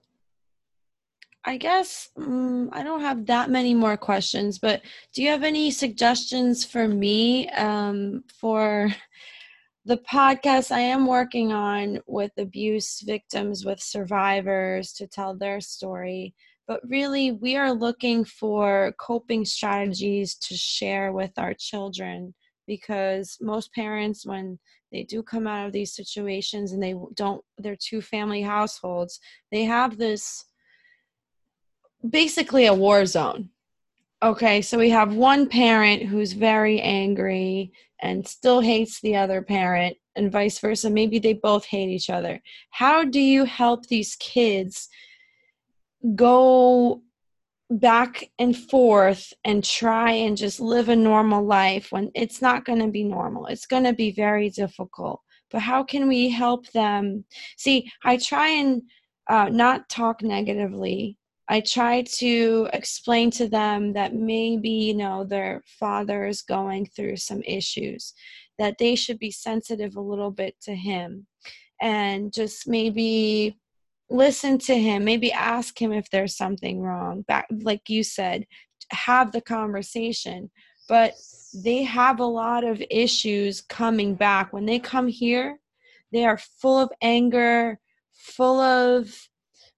I 1.49 1.57
guess 1.57 2.11
um, 2.19 2.69
I 2.75 2.83
don't 2.83 3.01
have 3.01 3.25
that 3.25 3.49
many 3.49 3.73
more 3.73 3.97
questions, 3.97 4.59
but 4.59 4.83
do 5.15 5.23
you 5.23 5.31
have 5.31 5.45
any 5.45 5.71
suggestions 5.71 6.63
for 6.63 6.87
me 6.87 7.49
um, 7.49 8.23
for 8.39 8.91
the 9.87 9.97
podcast 9.97 10.71
I 10.71 10.81
am 10.81 11.07
working 11.07 11.51
on 11.51 12.01
with 12.07 12.33
abuse 12.37 13.01
victims, 13.01 13.65
with 13.65 13.81
survivors 13.81 14.93
to 14.93 15.07
tell 15.07 15.35
their 15.35 15.63
story? 15.63 16.35
But 16.67 16.81
really, 16.87 17.33
we 17.33 17.57
are 17.57 17.73
looking 17.73 18.27
for 18.27 18.93
coping 19.01 19.47
strategies 19.47 20.35
to 20.35 20.55
share 20.55 21.13
with 21.15 21.33
our 21.39 21.55
children 21.55 22.35
because 22.67 23.39
most 23.41 23.73
parents, 23.73 24.27
when 24.27 24.59
they 24.93 25.03
do 25.03 25.23
come 25.23 25.47
out 25.47 25.67
of 25.67 25.73
these 25.73 25.95
situations 25.95 26.73
and 26.73 26.83
they 26.83 26.95
don't 27.15 27.43
they're 27.59 27.77
two 27.77 28.01
family 28.01 28.41
households 28.41 29.21
they 29.53 29.65
have 29.65 29.99
this 29.99 30.45
basically 32.09 32.67
a 32.67 32.75
war 32.75 33.07
zone 33.07 33.49
okay 34.23 34.63
so 34.63 34.79
we 34.79 34.91
have 34.91 35.15
one 35.15 35.49
parent 35.49 36.03
who's 36.03 36.33
very 36.33 36.81
angry 36.81 37.73
and 38.01 38.27
still 38.27 38.61
hates 38.61 39.01
the 39.01 39.17
other 39.17 39.43
parent 39.43 39.97
and 40.17 40.33
vice 40.33 40.59
versa 40.59 40.91
maybe 40.91 41.19
they 41.19 41.33
both 41.33 41.65
hate 41.65 41.89
each 41.89 42.11
other 42.11 42.41
how 42.71 43.05
do 43.05 43.21
you 43.21 43.45
help 43.45 43.87
these 43.87 44.17
kids 44.17 44.89
go 46.15 47.03
back 47.71 48.31
and 48.39 48.57
forth 48.57 49.33
and 49.45 49.63
try 49.63 50.13
and 50.13 50.37
just 50.37 50.61
live 50.61 50.89
a 50.89 50.97
normal 50.97 51.45
life 51.45 51.93
when 51.93 52.11
it's 52.15 52.41
not 52.41 52.65
going 52.65 52.79
to 52.79 52.89
be 52.89 53.05
normal. 53.05 53.47
It's 53.47 53.67
going 53.67 53.85
to 53.85 53.93
be 53.93 54.11
very 54.11 54.51
difficult. 54.51 55.21
But 55.51 55.61
how 55.61 55.83
can 55.83 56.09
we 56.09 56.29
help 56.31 56.71
them? 56.73 57.25
See, 57.57 57.91
I 58.05 58.17
try 58.17 58.49
and 58.49 58.83
uh, 59.29 59.49
not 59.51 59.89
talk 59.89 60.23
negatively. 60.23 61.18
I 61.49 61.61
try 61.61 62.03
to 62.03 62.69
explain 62.73 63.31
to 63.33 63.49
them 63.49 63.95
that 63.95 64.15
maybe, 64.15 64.69
you 64.69 64.95
know, 64.95 65.25
their 65.25 65.63
father 65.67 66.27
is 66.27 66.43
going 66.43 66.87
through 66.87 67.17
some 67.17 67.43
issues, 67.43 68.13
that 68.59 68.77
they 68.79 68.95
should 68.95 69.19
be 69.19 69.31
sensitive 69.31 69.97
a 69.97 70.01
little 70.01 70.31
bit 70.31 70.57
to 70.63 70.75
him 70.75 71.27
and 71.81 72.33
just 72.33 72.69
maybe 72.69 73.57
listen 74.11 74.57
to 74.57 74.75
him 74.75 75.05
maybe 75.05 75.31
ask 75.31 75.81
him 75.81 75.93
if 75.93 76.09
there's 76.09 76.35
something 76.35 76.81
wrong 76.81 77.21
back 77.29 77.47
like 77.61 77.91
you 77.91 78.03
said 78.03 78.47
have 78.91 79.33
the 79.33 79.41
conversation. 79.41 80.51
But 80.89 81.15
they 81.55 81.83
have 81.83 82.21
a 82.21 82.25
lot 82.25 82.65
of 82.65 82.83
issues 82.91 83.61
coming 83.61 84.15
back. 84.15 84.53
When 84.53 84.67
they 84.67 84.79
come 84.79 85.09
here 85.09 85.59
they 86.13 86.25
are 86.25 86.39
full 86.39 86.79
of 86.79 86.91
anger 87.03 87.79
full 88.15 88.61
of 88.61 89.29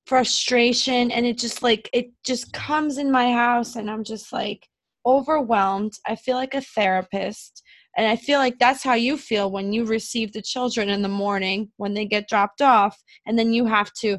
frustration 0.06 1.10
and 1.10 1.24
it 1.26 1.38
just 1.38 1.62
like 1.62 1.88
it 1.92 2.10
just 2.24 2.52
comes 2.52 2.98
in 2.98 3.10
my 3.10 3.32
house 3.32 3.76
and 3.76 3.90
i'm 3.90 4.02
just 4.02 4.32
like 4.32 4.66
overwhelmed 5.06 5.92
i 6.06 6.16
feel 6.16 6.36
like 6.36 6.54
a 6.54 6.60
therapist 6.60 7.62
and 7.96 8.06
I 8.06 8.16
feel 8.16 8.38
like 8.38 8.58
that's 8.58 8.84
how 8.84 8.94
you 8.94 9.16
feel 9.16 9.50
when 9.50 9.72
you 9.72 9.84
receive 9.84 10.32
the 10.32 10.42
children 10.42 10.88
in 10.88 11.02
the 11.02 11.08
morning 11.08 11.70
when 11.76 11.94
they 11.94 12.06
get 12.06 12.28
dropped 12.28 12.62
off, 12.62 12.96
and 13.26 13.38
then 13.38 13.52
you 13.52 13.66
have 13.66 13.92
to 13.94 14.18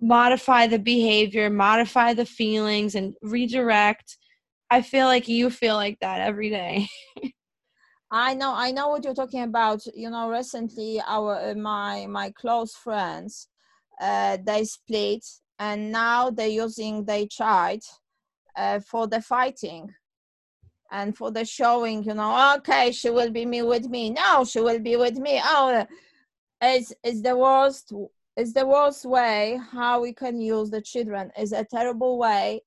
modify 0.00 0.66
the 0.66 0.78
behavior, 0.78 1.50
modify 1.50 2.14
the 2.14 2.26
feelings, 2.26 2.94
and 2.94 3.14
redirect. 3.22 4.16
I 4.70 4.82
feel 4.82 5.06
like 5.06 5.28
you 5.28 5.50
feel 5.50 5.76
like 5.76 5.98
that 6.00 6.20
every 6.20 6.50
day. 6.50 6.88
I 8.12 8.34
know, 8.34 8.52
I 8.54 8.70
know 8.72 8.88
what 8.88 9.04
you're 9.04 9.14
talking 9.14 9.42
about. 9.42 9.80
You 9.94 10.10
know, 10.10 10.28
recently 10.28 11.00
our 11.06 11.50
uh, 11.50 11.54
my 11.54 12.06
my 12.06 12.30
close 12.30 12.74
friends, 12.74 13.48
uh, 14.00 14.38
they 14.44 14.64
split, 14.64 15.24
and 15.58 15.92
now 15.92 16.30
they're 16.30 16.48
using 16.48 17.04
their 17.04 17.26
child 17.26 17.82
uh, 18.56 18.80
for 18.80 19.06
the 19.06 19.20
fighting 19.20 19.92
and 20.92 21.16
for 21.16 21.30
the 21.30 21.44
showing 21.44 22.02
you 22.02 22.14
know 22.14 22.56
okay 22.56 22.90
she 22.90 23.10
will 23.10 23.30
be 23.30 23.46
me 23.46 23.62
with 23.62 23.88
me. 23.88 24.10
No 24.10 24.44
she 24.44 24.60
will 24.60 24.80
be 24.80 24.96
with 24.96 25.16
me. 25.18 25.40
Oh 25.42 25.86
it's 26.60 26.92
it's 27.04 27.22
the 27.22 27.36
worst 27.36 27.92
it's 28.36 28.52
the 28.52 28.66
worst 28.66 29.04
way 29.04 29.58
how 29.72 30.00
we 30.00 30.12
can 30.12 30.40
use 30.40 30.70
the 30.70 30.82
children 30.82 31.30
is 31.38 31.52
a 31.52 31.64
terrible 31.64 32.18
way 32.18 32.62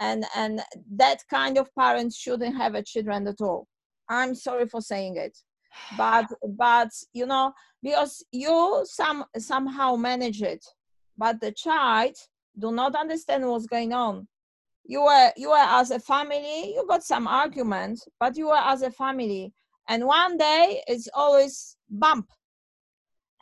and 0.00 0.24
and 0.36 0.60
that 0.96 1.22
kind 1.28 1.58
of 1.58 1.74
parents 1.74 2.16
shouldn't 2.16 2.56
have 2.56 2.74
a 2.74 2.82
children 2.82 3.26
at 3.26 3.40
all. 3.40 3.66
I'm 4.08 4.34
sorry 4.34 4.66
for 4.66 4.80
saying 4.80 5.16
it 5.16 5.36
but 5.96 6.26
but 6.56 6.90
you 7.12 7.26
know 7.26 7.52
because 7.82 8.24
you 8.32 8.82
some 8.84 9.24
somehow 9.38 9.94
manage 9.96 10.42
it 10.42 10.64
but 11.18 11.40
the 11.40 11.52
child 11.52 12.14
do 12.56 12.72
not 12.72 12.94
understand 12.94 13.46
what's 13.46 13.66
going 13.66 13.92
on. 13.92 14.26
You 14.84 15.02
were 15.02 15.32
you 15.36 15.50
were 15.50 15.56
as 15.80 15.90
a 15.90 15.98
family 15.98 16.72
you 16.74 16.86
got 16.88 17.02
some 17.02 17.26
argument 17.26 18.00
but 18.18 18.36
you 18.38 18.46
were 18.46 18.56
as 18.56 18.82
a 18.82 18.90
family. 18.90 19.52
And 19.88 20.06
one 20.06 20.36
day 20.38 20.82
it's 20.86 21.08
always 21.12 21.76
bump. 21.90 22.30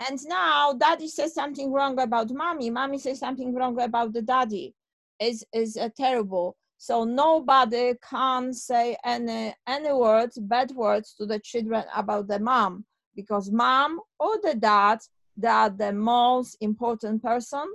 And 0.08 0.18
now 0.26 0.72
daddy 0.72 1.08
says 1.08 1.34
something 1.34 1.72
wrong 1.72 1.98
about 2.00 2.30
mommy. 2.30 2.70
Mommy 2.70 2.98
says 2.98 3.20
something 3.20 3.54
wrong 3.54 3.80
about 3.80 4.12
the 4.12 4.22
daddy. 4.22 4.74
Is 5.20 5.44
is 5.52 5.76
uh, 5.76 5.88
terrible. 5.96 6.56
So 6.78 7.04
nobody 7.04 7.94
can 8.02 8.52
say 8.52 8.96
any 9.04 9.54
any 9.66 9.92
words 9.92 10.38
bad 10.38 10.72
words 10.72 11.14
to 11.14 11.26
the 11.26 11.38
children 11.38 11.84
about 11.94 12.28
the 12.28 12.38
mom. 12.38 12.84
Because 13.14 13.50
mom 13.50 14.00
or 14.20 14.38
the 14.42 14.54
dad 14.54 14.98
they 15.37 15.49
are 15.49 15.70
the 15.70 15.92
most 15.92 16.57
important 16.61 17.22
person 17.22 17.66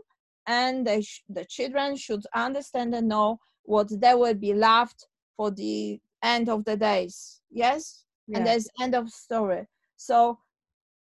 and 0.47 0.88
sh- 1.04 1.21
the 1.30 1.45
children 1.45 1.95
should 1.95 2.24
understand 2.36 2.93
and 2.95 3.08
know 3.10 3.39
what 3.63 3.88
they 4.02 4.13
will 4.13 4.34
be 4.34 4.54
left 4.54 5.08
for 5.36 5.52
the 5.52 6.00
end 6.24 6.50
of 6.50 6.65
the 6.65 6.76
days. 6.76 7.41
Yes? 7.52 8.06
Yeah. 8.28 8.38
and 8.38 8.47
there's 8.47 8.67
end 8.82 8.95
of 8.95 9.10
story. 9.10 9.67
So 9.97 10.39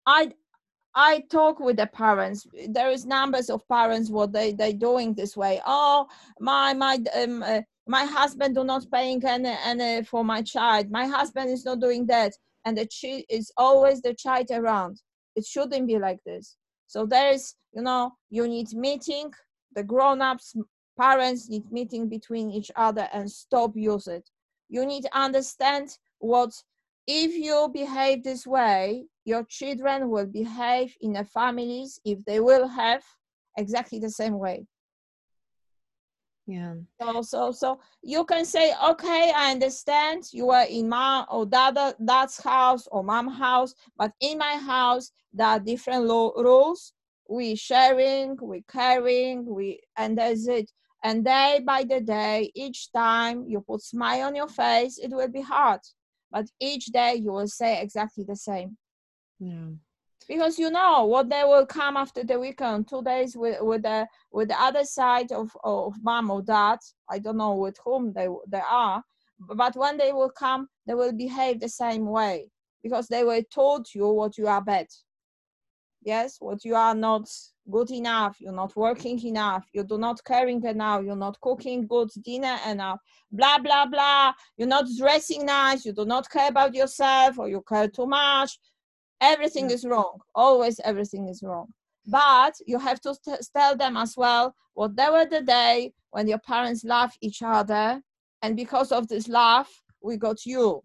i 0.06 0.32
i 0.96 1.24
talk 1.32 1.60
with 1.60 1.78
the 1.78 1.88
parents. 1.88 2.48
There 2.70 2.90
is 2.90 3.06
numbers 3.06 3.50
of 3.50 3.68
parents 3.68 4.10
what 4.10 4.32
they 4.34 4.54
they 4.54 4.74
doing 4.74 5.14
this 5.14 5.36
way. 5.36 5.62
Oh 5.66 6.08
my 6.40 6.74
my 6.74 7.00
um, 7.22 7.44
uh, 7.44 7.62
my 7.88 8.06
husband 8.06 8.56
do 8.56 8.64
not 8.64 8.86
paying 8.92 9.24
any, 9.26 9.56
any 9.66 10.04
for 10.04 10.24
my 10.24 10.42
child. 10.42 10.90
My 10.90 11.06
husband 11.08 11.50
is 11.50 11.66
not 11.66 11.80
doing 11.80 12.06
that. 12.08 12.34
And 12.66 12.78
the 12.78 12.86
child 12.88 13.24
is 13.30 13.52
always 13.58 14.02
the 14.02 14.14
child 14.14 14.48
around 14.52 15.02
it 15.36 15.45
shouldn't 15.45 15.88
be 15.88 16.00
like 16.00 16.19
this. 16.26 16.56
So 16.88 17.06
there 17.06 17.32
is 17.32 17.56
you 17.74 17.82
know 17.82 18.13
you 18.30 18.48
need 18.48 18.74
meeting 18.74 19.32
the 19.76 19.84
grown-ups 19.84 20.56
parents 20.98 21.50
need 21.50 21.69
meeting 21.71 22.08
between 22.08 22.50
each 22.50 22.71
other 22.76 23.10
and 23.13 23.30
stop 23.30 23.71
use 23.76 24.08
it. 24.08 24.30
You 24.69 24.86
need 24.86 25.04
to 25.04 25.17
understand 25.17 25.98
what 26.19 26.52
if 27.08 27.34
you 27.34 27.69
behave 27.74 28.24
this 28.24 28.48
way 28.48 29.06
your 29.26 29.43
children 29.43 30.10
will 30.10 30.26
behave 30.26 30.95
in 31.02 31.13
the 31.13 31.24
families 31.26 32.00
if 32.06 32.24
they 32.26 32.39
will 32.39 32.67
have 32.67 33.04
exactly 33.58 34.00
the 34.00 34.10
same 34.10 34.39
way 34.39 34.65
yeah. 36.48 36.76
So 37.02 37.22
so 37.22 37.52
so 37.52 37.80
you 38.02 38.24
can 38.24 38.46
say 38.46 38.74
okay 38.90 39.34
i 39.36 39.52
understand 39.52 40.24
you 40.32 40.50
are 40.52 40.66
in 40.66 40.88
mom 40.88 41.26
or 41.30 41.46
dad 41.46 41.78
dad's 42.04 42.42
house 42.42 42.88
or 42.88 43.04
mom 43.04 43.28
house 43.28 43.74
but 43.98 44.12
in 44.22 44.38
my 44.38 44.56
house 44.56 45.12
there 45.34 45.48
are 45.48 45.60
different 45.60 46.06
rules. 46.06 46.94
We 47.28 47.56
sharing 47.56 48.38
we 48.42 48.64
caring 48.72 49.46
we 49.46 49.82
and 49.98 50.18
that's 50.18 50.48
it. 50.48 50.72
And 51.04 51.26
day 51.26 51.62
by 51.66 51.84
the 51.84 52.00
day 52.00 52.52
each 52.56 52.92
time 52.94 53.46
you 53.48 53.60
put 53.62 53.82
smile 53.82 54.28
on 54.28 54.36
your 54.36 54.48
face 54.48 54.98
it 54.98 55.10
will 55.12 55.28
be 55.28 55.42
hard. 55.42 55.82
But 56.32 56.46
each 56.62 56.86
day 56.88 57.16
you 57.16 57.34
will 57.34 57.48
say 57.48 57.82
exactly 57.82 58.24
the 58.24 58.36
same. 58.36 58.78
Yeah 59.40 59.72
because 60.28 60.58
you 60.58 60.72
know 60.72 61.06
what 61.06 61.30
they 61.30 61.44
will 61.44 61.66
come 61.66 61.98
after 61.98 62.24
the 62.24 62.40
weekend 62.40 62.88
two 62.88 63.04
days 63.04 63.36
with 63.36 63.58
with 63.62 63.84
the 63.84 64.08
with 64.32 64.50
the 64.50 64.62
other 64.62 64.84
side 64.84 65.32
of 65.32 65.56
of 65.64 65.94
mom 66.02 66.32
or 66.32 66.42
dad. 66.42 66.80
I 67.10 67.20
don't 67.20 67.38
know 67.38 67.56
with 67.56 67.78
whom 67.84 68.14
they 68.14 68.28
they 68.48 68.62
are 68.70 69.04
but 69.40 69.76
when 69.76 69.98
they 69.98 70.12
will 70.12 70.30
come 70.30 70.68
they 70.88 70.94
will 70.94 71.14
behave 71.14 71.60
the 71.60 71.70
same 71.70 72.06
way. 72.06 72.50
Because 72.84 73.08
they 73.08 73.24
were 73.24 73.42
told 73.42 73.88
you 73.96 74.08
what 74.10 74.38
you 74.38 74.48
are 74.48 74.62
bad. 74.62 74.88
Yes? 76.04 76.38
What 76.40 76.64
you 76.64 76.76
are 76.76 76.94
not 76.94 77.28
good 77.72 77.90
enough 77.90 78.38
you're 78.40 78.54
not 78.54 78.76
working 78.76 79.20
enough 79.26 79.66
you 79.74 79.84
do 79.84 79.98
not 79.98 80.24
caring 80.24 80.64
enough 80.64 81.04
you're 81.04 81.16
not 81.16 81.40
cooking 81.42 81.88
good 81.88 82.10
dinner 82.24 82.58
enough 82.68 83.00
blah 83.32 83.58
blah 83.58 83.88
blah. 83.88 84.34
You're 84.56 84.68
not 84.68 84.86
dressing 84.98 85.46
nice 85.46 85.84
you 85.86 85.94
do 85.94 86.06
not 86.06 86.30
care 86.30 86.50
about 86.50 86.76
yourself 86.76 87.40
or 87.40 87.50
you 87.50 87.64
care 87.68 87.88
too 87.88 88.06
much 88.06 88.60
everything 89.26 89.70
is 89.72 89.86
wrong. 89.86 90.20
Always 90.34 90.80
everything 90.84 91.28
is 91.28 91.42
wrong. 91.44 91.68
But 92.08 92.54
you 92.66 92.78
have 92.80 93.02
to 93.02 93.16
t- 93.26 93.46
tell 93.56 93.76
them 93.76 93.98
as 93.98 94.16
well 94.16 94.56
what 94.74 94.96
there 94.96 95.12
were 95.12 95.26
the 95.26 95.42
day 95.42 95.94
when 96.12 96.28
your 96.28 96.40
parents 96.40 96.84
love 96.84 97.12
each 97.22 97.42
other 97.42 98.02
and 98.42 98.56
because 98.56 98.92
of 98.92 99.08
this 99.08 99.28
love 99.28 99.68
we 100.02 100.18
got 100.18 100.46
you. 100.46 100.82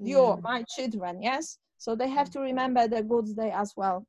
You 0.00 0.22
yeah. 0.22 0.36
my 0.42 0.64
children 0.74 1.22
yes? 1.22 1.58
So 1.78 1.94
they 1.94 2.08
have 2.08 2.30
to 2.30 2.40
remember 2.40 2.88
the 2.88 3.02
good 3.02 3.36
day 3.36 3.50
as 3.50 3.74
well. 3.76 4.06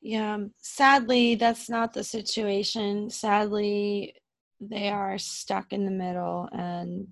Yeah 0.00 0.34
um, 0.34 0.52
sadly 0.60 1.34
that's 1.34 1.68
not 1.68 1.92
the 1.92 2.04
situation. 2.04 3.10
Sadly 3.10 4.14
they 4.60 4.88
are 4.88 5.18
stuck 5.18 5.72
in 5.72 5.84
the 5.84 5.90
middle 5.90 6.48
and 6.52 7.08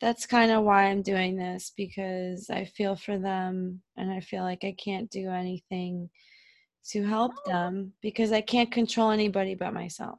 that's 0.00 0.26
kind 0.26 0.50
of 0.50 0.64
why 0.64 0.84
I'm 0.84 1.02
doing 1.02 1.36
this 1.36 1.72
because 1.76 2.50
I 2.50 2.64
feel 2.64 2.96
for 2.96 3.18
them 3.18 3.82
and 3.96 4.10
I 4.10 4.20
feel 4.20 4.42
like 4.42 4.64
I 4.64 4.74
can't 4.78 5.10
do 5.10 5.30
anything 5.30 6.08
to 6.90 7.04
help 7.04 7.32
them 7.44 7.92
because 8.00 8.32
I 8.32 8.40
can't 8.40 8.70
control 8.70 9.10
anybody 9.10 9.54
but 9.54 9.74
myself. 9.74 10.18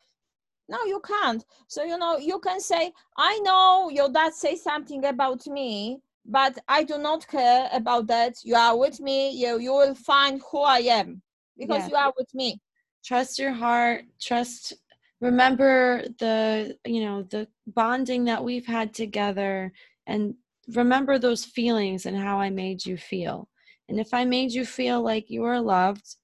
No, 0.67 0.83
you 0.85 1.01
can't. 1.05 1.43
So, 1.67 1.83
you 1.83 1.97
know, 1.97 2.17
you 2.17 2.39
can 2.39 2.59
say, 2.59 2.91
I 3.17 3.39
know 3.39 3.89
your 3.91 4.09
dad 4.09 4.33
say 4.33 4.55
something 4.55 5.05
about 5.05 5.47
me, 5.47 5.99
but 6.25 6.59
I 6.67 6.83
do 6.83 6.99
not 6.99 7.27
care 7.27 7.67
about 7.73 8.05
that. 8.07 8.35
You 8.43 8.55
are 8.55 8.77
with 8.77 8.99
me. 8.99 9.31
You, 9.31 9.59
you 9.59 9.73
will 9.73 9.95
find 9.95 10.39
who 10.51 10.61
I 10.61 10.79
am 10.79 11.21
because 11.57 11.83
yeah. 11.83 11.87
you 11.87 11.95
are 11.95 12.13
with 12.15 12.31
me. 12.35 12.59
Trust 13.03 13.39
your 13.39 13.53
heart. 13.53 14.03
Trust 14.21 14.73
remember 15.21 16.03
the 16.19 16.77
you 16.85 17.03
know 17.03 17.23
the 17.23 17.47
bonding 17.67 18.25
that 18.25 18.43
we've 18.43 18.65
had 18.65 18.93
together 18.93 19.71
and 20.07 20.33
remember 20.73 21.17
those 21.17 21.45
feelings 21.45 22.05
and 22.05 22.17
how 22.17 22.39
i 22.39 22.49
made 22.49 22.85
you 22.85 22.97
feel. 22.97 23.49
And 23.87 23.99
if 23.99 24.13
i 24.13 24.25
made 24.25 24.51
you 24.51 24.65
feel 24.65 25.01
like 25.01 25.29
you 25.29 25.43
are 25.43 25.61
loved 25.61 26.15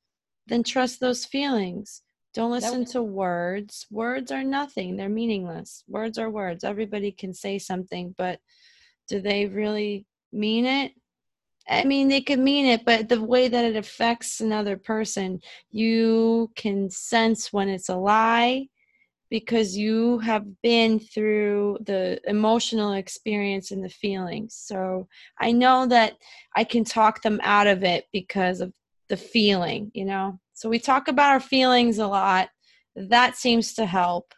then 0.47 0.63
trust 0.63 0.99
those 0.99 1.25
feelings. 1.25 2.03
Don't 2.35 2.51
listen 2.51 2.85
to 2.87 3.01
words. 3.01 3.87
Words 3.89 4.31
are 4.31 4.43
nothing. 4.43 4.95
They're 4.95 5.09
meaningless. 5.09 5.83
Words 5.87 6.19
are 6.19 6.29
words. 6.29 6.63
Everybody 6.63 7.11
can 7.11 7.33
say 7.33 7.57
something 7.57 8.13
but 8.17 8.39
do 9.07 9.21
they 9.21 9.45
really 9.47 10.05
mean 10.31 10.65
it? 10.65 10.91
I 11.67 11.83
mean, 11.83 12.09
they 12.09 12.21
could 12.21 12.39
mean 12.39 12.67
it, 12.67 12.85
but 12.85 13.09
the 13.09 13.21
way 13.21 13.47
that 13.47 13.65
it 13.65 13.75
affects 13.75 14.39
another 14.39 14.77
person, 14.77 15.41
you 15.71 16.51
can 16.55 16.91
sense 16.91 17.51
when 17.51 17.69
it's 17.69 17.89
a 17.89 17.95
lie 17.95 18.67
because 19.29 19.75
you 19.75 20.19
have 20.19 20.45
been 20.61 20.99
through 20.99 21.79
the 21.85 22.19
emotional 22.25 22.93
experience 22.93 23.71
and 23.71 23.83
the 23.83 23.89
feelings. 23.89 24.55
So 24.55 25.07
I 25.39 25.51
know 25.51 25.87
that 25.87 26.13
I 26.55 26.63
can 26.63 26.83
talk 26.83 27.21
them 27.21 27.39
out 27.43 27.67
of 27.67 27.83
it 27.83 28.05
because 28.13 28.61
of 28.61 28.71
the 29.09 29.17
feeling, 29.17 29.91
you 29.93 30.05
know. 30.05 30.39
So 30.53 30.69
we 30.69 30.79
talk 30.79 31.07
about 31.07 31.31
our 31.31 31.39
feelings 31.39 31.97
a 31.97 32.07
lot. 32.07 32.49
That 32.95 33.35
seems 33.35 33.73
to 33.73 33.85
help. 33.85 34.33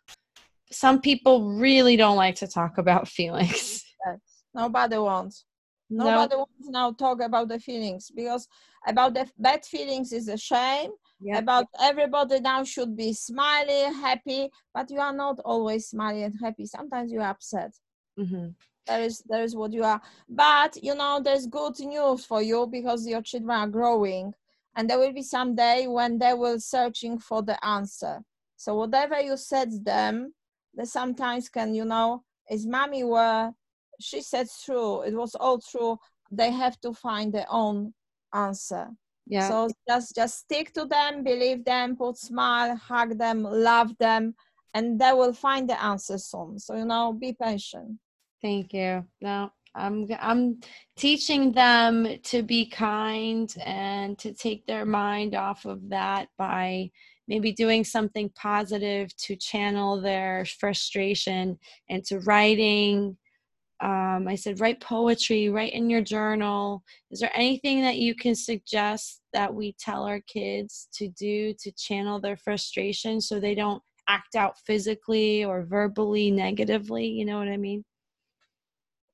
Some 0.72 1.02
people 1.02 1.58
really 1.58 1.96
don't 1.96 2.18
like 2.18 2.36
to 2.36 2.48
talk 2.48 2.78
about 2.78 3.08
feelings. 3.20 3.84
Yes. 4.06 4.20
Nobody 4.54 4.98
wants. 4.98 5.46
Nobody 5.90 6.36
no. 6.36 6.40
wants 6.40 6.70
now 6.70 6.92
talk 6.92 7.22
about 7.22 7.48
the 7.48 7.60
feelings 7.60 8.12
because 8.14 8.48
about 8.86 9.14
the 9.14 9.30
bad 9.38 9.66
feelings 9.66 10.12
is 10.12 10.28
a 10.28 10.38
shame 10.38 10.92
yep. 11.22 11.42
about 11.42 11.68
everybody 11.82 12.40
now 12.40 12.64
should 12.64 12.96
be 12.96 13.14
smiling, 13.14 13.94
happy, 13.94 14.50
but 14.74 14.90
you 14.92 15.00
are 15.00 15.14
not 15.14 15.40
always 15.46 15.88
smiling 15.88 16.24
and 16.24 16.36
happy. 16.42 16.66
Sometimes 16.66 17.12
you're 17.12 17.24
upset. 17.24 17.74
Mm-hmm. 18.20 18.50
That 18.88 19.02
is 19.02 19.22
that 19.28 19.42
is 19.42 19.56
what 19.56 19.74
you 19.74 19.84
are. 19.84 20.02
But 20.30 20.82
you 20.82 20.96
know, 20.96 21.22
there's 21.24 21.46
good 21.48 21.80
news 21.80 22.26
for 22.26 22.42
you 22.42 22.68
because 22.68 23.08
your 23.08 23.22
children 23.22 23.52
are 23.52 23.68
growing, 23.68 24.34
and 24.76 24.90
there 24.90 25.00
will 25.00 25.14
be 25.14 25.24
some 25.24 25.56
day 25.56 25.88
when 25.88 26.18
they 26.18 26.34
will 26.34 26.60
searching 26.60 27.20
for 27.20 27.42
the 27.42 27.64
answer. 27.66 28.22
So 28.56 28.76
whatever 28.76 29.20
you 29.20 29.38
said 29.38 29.86
them, 29.86 30.34
they 30.76 30.86
sometimes 30.86 31.50
can, 31.50 31.76
you 31.76 31.86
know, 31.86 32.24
is 32.50 32.66
mommy 32.66 33.04
were 33.04 33.52
she 34.00 34.22
said 34.22 34.48
true. 34.66 35.02
It 35.02 35.14
was 35.14 35.36
all 35.36 35.60
true. 35.60 35.98
They 36.32 36.52
have 36.52 36.80
to 36.82 36.94
find 36.94 37.34
their 37.34 37.48
own 37.50 37.94
answer 38.34 38.90
yeah 39.28 39.50
so 39.50 39.70
just 39.88 40.16
just 40.16 40.40
stick 40.40 40.74
to 40.74 40.86
them 40.86 41.24
believe 41.24 41.64
them 41.66 41.96
put 41.96 42.18
smile 42.18 42.76
hug 42.76 43.18
them 43.18 43.44
love 43.44 43.92
them 44.00 44.34
and 44.74 45.00
they 45.00 45.12
will 45.14 45.34
find 45.34 45.70
the 45.70 45.84
answer 45.84 46.18
soon 46.18 46.58
so 46.58 46.76
you 46.76 46.86
know 46.86 47.14
be 47.14 47.34
patient 47.34 47.98
thank 48.42 48.74
you 48.74 49.04
no 49.22 49.50
i'm 49.76 50.08
i'm 50.20 50.60
teaching 50.96 51.52
them 51.52 52.08
to 52.24 52.42
be 52.42 52.66
kind 52.66 53.56
and 53.66 54.18
to 54.18 54.34
take 54.34 54.66
their 54.66 54.86
mind 54.86 55.36
off 55.36 55.66
of 55.66 55.90
that 55.90 56.28
by 56.38 56.90
maybe 57.28 57.52
doing 57.52 57.84
something 57.84 58.30
positive 58.36 59.14
to 59.18 59.36
channel 59.36 60.00
their 60.00 60.46
frustration 60.60 61.58
into 61.90 62.20
writing 62.22 63.18
um, 63.80 64.28
I 64.28 64.36
said, 64.36 64.60
write 64.60 64.82
poetry, 64.82 65.50
write 65.50 65.74
in 65.74 65.90
your 65.90 66.02
journal. 66.02 66.84
Is 67.12 67.20
there 67.20 67.32
anything 67.36 67.82
that 67.82 67.98
you 67.98 68.16
can 68.16 68.34
suggest 68.34 69.22
that 69.34 69.54
we 69.54 69.76
tell 69.80 70.04
our 70.04 70.20
kids 70.22 70.88
to 70.94 71.08
do 71.10 71.54
to 71.60 71.72
channel 71.74 72.20
their 72.20 72.38
frustration 72.38 73.22
so 73.22 73.40
they 73.40 73.54
don't 73.54 73.84
act 74.10 74.36
out 74.36 74.58
physically 74.66 75.46
or 75.46 75.62
verbally 75.62 76.32
negatively? 76.32 77.06
You 77.06 77.26
know 77.26 77.38
what 77.38 77.50
i 77.50 77.58
mean? 77.58 77.86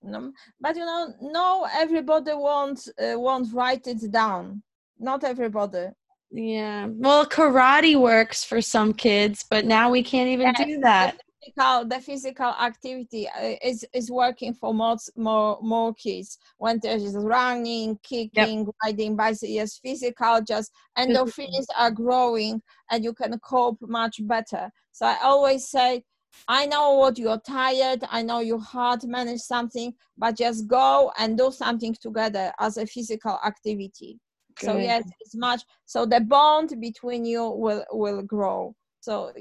No, 0.02 0.32
but 0.62 0.76
you 0.76 0.86
know 0.86 1.13
no 1.21 1.67
everybody 1.73 2.34
won't 2.34 2.88
uh, 2.99 3.19
won't 3.19 3.54
write 3.54 3.88
it 3.88 4.12
down. 4.12 4.63
Not 4.97 5.26
everybody. 5.26 5.88
Yeah. 6.32 6.88
Well 6.89 7.26
karate 7.26 7.99
works 7.99 8.45
for 8.45 8.62
some 8.62 8.93
kids 8.93 9.45
but 9.49 9.65
now 9.65 9.89
we 9.89 10.04
can't 10.04 10.30
even 10.30 10.54
yes, 10.58 10.67
do 10.67 10.80
that 10.80 11.17
physical, 11.44 11.86
the 11.86 12.00
physical 12.00 12.46
activity 12.46 13.28
uh, 13.30 13.56
is 13.62 13.86
is 13.94 14.12
working 14.12 14.54
for 14.54 14.74
more 14.74 14.98
more 15.16 15.60
more 15.62 15.94
kids 15.94 16.38
when 16.58 16.80
there's 16.82 17.16
running 17.16 17.98
kicking 18.04 18.66
yep. 18.66 18.76
riding 18.84 19.16
bicycle 19.16 19.54
yes 19.54 19.78
physical 19.78 20.42
just 20.42 20.72
endorphins 20.98 21.66
are 21.78 21.92
growing 21.92 22.62
and 22.92 23.04
you 23.04 23.14
can 23.14 23.38
cope 23.40 23.78
much 23.82 24.26
better 24.28 24.72
so 24.92 25.06
i 25.06 25.18
always 25.24 25.68
say 25.68 26.04
I 26.48 26.66
know 26.66 26.94
what 26.96 27.18
you're 27.20 27.40
tired. 27.40 28.04
I 28.10 28.22
know 28.24 28.40
you 28.40 28.58
hard 28.58 29.04
manage 29.04 29.40
something, 29.40 29.94
but 30.18 30.36
just 30.36 30.68
go 30.68 31.12
and 31.18 31.38
do 31.38 31.52
something 31.52 31.96
together 32.02 32.52
as 32.60 32.78
a 32.78 32.88
physical 32.88 33.40
activity. 33.46 34.20
Good. 34.60 34.66
So 34.66 34.78
yes, 34.78 35.04
it's 35.20 35.36
much. 35.36 35.62
So 35.86 36.06
the 36.06 36.22
bond 36.22 36.76
between 36.80 37.26
you 37.26 37.50
will 37.50 37.86
will 37.92 38.22
grow. 38.24 38.76
So 39.00 39.32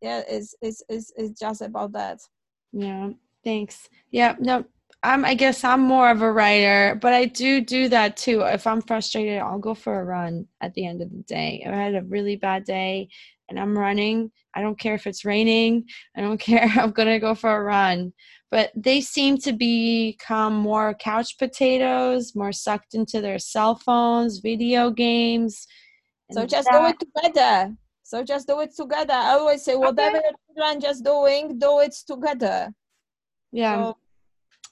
yeah 0.00 0.22
it's 0.28 0.54
it's 0.60 0.82
it's, 0.88 1.12
it's 1.16 1.38
just 1.38 1.62
about 1.62 1.92
that 1.92 2.18
yeah 2.72 3.10
thanks 3.44 3.88
yeah 4.10 4.36
no 4.38 4.64
I'm, 5.02 5.24
I 5.24 5.34
guess 5.34 5.64
I'm 5.64 5.80
more 5.80 6.10
of 6.10 6.20
a 6.20 6.30
writer, 6.30 6.98
but 7.00 7.14
I 7.14 7.24
do 7.24 7.62
do 7.62 7.88
that 7.88 8.18
too. 8.18 8.42
If 8.42 8.66
I'm 8.66 8.82
frustrated, 8.82 9.38
I'll 9.38 9.58
go 9.58 9.72
for 9.74 9.98
a 9.98 10.04
run 10.04 10.46
at 10.60 10.74
the 10.74 10.84
end 10.84 11.00
of 11.00 11.10
the 11.10 11.22
day. 11.22 11.64
I 11.66 11.74
had 11.74 11.94
a 11.94 12.02
really 12.02 12.36
bad 12.36 12.64
day 12.64 13.08
and 13.48 13.58
I'm 13.58 13.76
running. 13.76 14.30
I 14.54 14.60
don't 14.60 14.78
care 14.78 14.94
if 14.94 15.06
it's 15.06 15.24
raining. 15.24 15.84
I 16.16 16.20
don't 16.20 16.40
care. 16.40 16.70
I'm 16.76 16.90
going 16.90 17.08
to 17.08 17.18
go 17.18 17.34
for 17.34 17.56
a 17.56 17.62
run. 17.62 18.12
But 18.50 18.72
they 18.74 19.00
seem 19.00 19.38
to 19.38 19.52
become 19.52 20.54
more 20.54 20.94
couch 20.94 21.38
potatoes, 21.38 22.34
more 22.34 22.52
sucked 22.52 22.94
into 22.94 23.20
their 23.20 23.38
cell 23.38 23.76
phones, 23.76 24.38
video 24.38 24.90
games. 24.90 25.66
So 26.32 26.46
just 26.46 26.68
that. 26.70 26.80
do 26.80 26.86
it 26.86 27.32
together. 27.32 27.74
So 28.10 28.24
just 28.24 28.48
do 28.48 28.58
it 28.58 28.74
together. 28.74 29.12
I 29.12 29.34
always 29.34 29.62
say, 29.62 29.76
whatever 29.76 30.16
okay. 30.16 30.26
your 30.26 30.56
children 30.56 30.80
just 30.80 31.04
doing, 31.04 31.60
do 31.60 31.78
it 31.78 31.94
together. 32.08 32.72
Yeah. 33.52 33.76
So, 33.76 33.98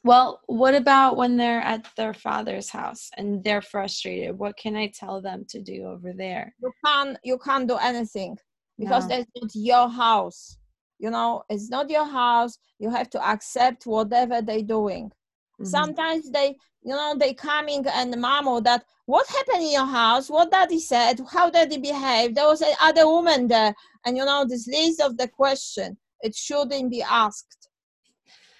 well, 0.02 0.40
what 0.46 0.74
about 0.74 1.16
when 1.16 1.36
they're 1.36 1.60
at 1.60 1.86
their 1.96 2.14
father's 2.14 2.68
house 2.68 3.10
and 3.16 3.44
they're 3.44 3.62
frustrated? 3.62 4.36
What 4.36 4.56
can 4.56 4.74
I 4.74 4.88
tell 4.92 5.22
them 5.22 5.44
to 5.50 5.60
do 5.60 5.84
over 5.84 6.12
there? 6.12 6.52
You 6.60 6.72
can't. 6.84 7.16
You 7.22 7.38
can't 7.38 7.68
do 7.68 7.76
anything 7.76 8.38
because 8.76 9.04
no. 9.06 9.18
that's 9.18 9.30
not 9.36 9.50
your 9.54 9.88
house. 9.88 10.58
You 10.98 11.10
know, 11.10 11.44
it's 11.48 11.70
not 11.70 11.90
your 11.90 12.06
house. 12.06 12.58
You 12.80 12.90
have 12.90 13.08
to 13.10 13.24
accept 13.24 13.86
whatever 13.86 14.42
they're 14.42 14.62
doing. 14.62 15.12
Mm-hmm. 15.60 15.66
Sometimes 15.66 16.30
they, 16.30 16.56
you 16.82 16.94
know, 16.94 17.14
they 17.18 17.34
coming 17.34 17.84
and 17.86 18.14
mamo 18.14 18.62
that 18.64 18.84
what 19.06 19.26
happened 19.26 19.62
in 19.62 19.72
your 19.72 19.86
house? 19.86 20.28
What 20.28 20.50
daddy 20.50 20.78
said? 20.78 21.20
How 21.32 21.50
daddy 21.50 21.78
behaved? 21.78 22.36
There 22.36 22.46
was 22.46 22.62
other 22.80 23.06
woman 23.06 23.48
there. 23.48 23.74
And 24.04 24.16
you 24.16 24.24
know, 24.24 24.44
this 24.46 24.68
list 24.68 25.00
of 25.00 25.16
the 25.16 25.28
question, 25.28 25.96
it 26.20 26.34
shouldn't 26.34 26.90
be 26.90 27.02
asked. 27.02 27.68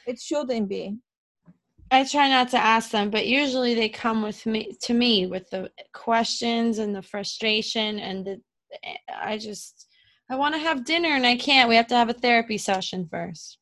It 0.07 0.19
shouldn't 0.19 0.69
be. 0.69 0.97
I 1.91 2.05
try 2.05 2.29
not 2.29 2.49
to 2.51 2.59
ask 2.59 2.91
them, 2.91 3.11
but 3.11 3.27
usually 3.27 3.75
they 3.75 3.89
come 3.89 4.23
with 4.23 4.45
me 4.45 4.77
to 4.83 4.95
me 4.95 5.27
with 5.27 5.49
the 5.51 5.71
questions 5.95 6.79
and 6.79 6.95
the 6.95 7.03
frustration 7.03 7.99
and 7.99 8.27
the 8.27 8.41
I 9.15 9.39
just 9.39 9.87
I 10.31 10.37
want 10.37 10.55
to 10.55 10.61
have 10.61 10.85
dinner 10.85 11.11
and 11.11 11.27
I 11.27 11.37
can't. 11.37 11.69
We 11.69 11.77
have 11.77 11.87
to 11.89 11.95
have 11.95 12.11
a 12.11 12.15
therapy 12.15 12.59
session 12.59 13.07
first. 13.11 13.59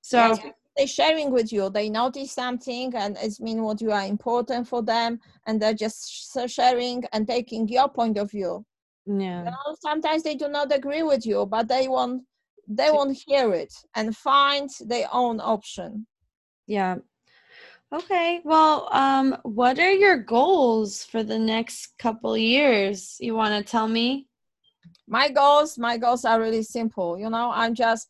So 0.00 0.18
yes 0.18 0.38
they're 0.78 0.86
sharing 0.86 1.32
with 1.32 1.52
you. 1.52 1.68
They 1.68 1.90
notice 1.90 2.30
something 2.32 2.94
and 2.94 3.16
it's 3.20 3.40
mean 3.40 3.62
what 3.62 3.80
you 3.80 3.90
are 3.90 4.04
important 4.04 4.68
for 4.68 4.80
them 4.80 5.18
and 5.46 5.60
they're 5.60 5.74
just 5.74 6.32
sharing 6.48 7.02
and 7.12 7.26
taking 7.26 7.68
your 7.68 7.88
point 7.88 8.16
of 8.16 8.30
view. 8.30 8.64
Yeah. 9.04 9.44
You 9.44 9.50
know, 9.50 9.76
sometimes 9.80 10.22
they 10.22 10.36
do 10.36 10.48
not 10.48 10.72
agree 10.72 11.02
with 11.02 11.26
you 11.26 11.46
but 11.46 11.68
they 11.68 11.88
won't 11.88 12.22
they 12.68 12.90
won't 12.90 13.18
hear 13.26 13.54
it 13.54 13.72
and 13.96 14.16
find 14.16 14.70
their 14.86 15.08
own 15.12 15.40
option. 15.40 16.06
Yeah. 16.66 16.98
Okay 17.92 18.40
well 18.44 18.88
um 18.92 19.36
what 19.42 19.80
are 19.80 19.92
your 19.92 20.18
goals 20.18 21.02
for 21.02 21.24
the 21.24 21.38
next 21.38 21.98
couple 21.98 22.36
years? 22.38 23.16
You 23.18 23.34
want 23.34 23.54
to 23.54 23.68
tell 23.68 23.88
me? 23.88 24.28
My 25.08 25.28
goals 25.28 25.76
my 25.76 25.96
goals 25.96 26.24
are 26.24 26.40
really 26.40 26.62
simple. 26.62 27.18
You 27.18 27.30
know 27.30 27.50
i'm 27.52 27.74
just 27.74 28.08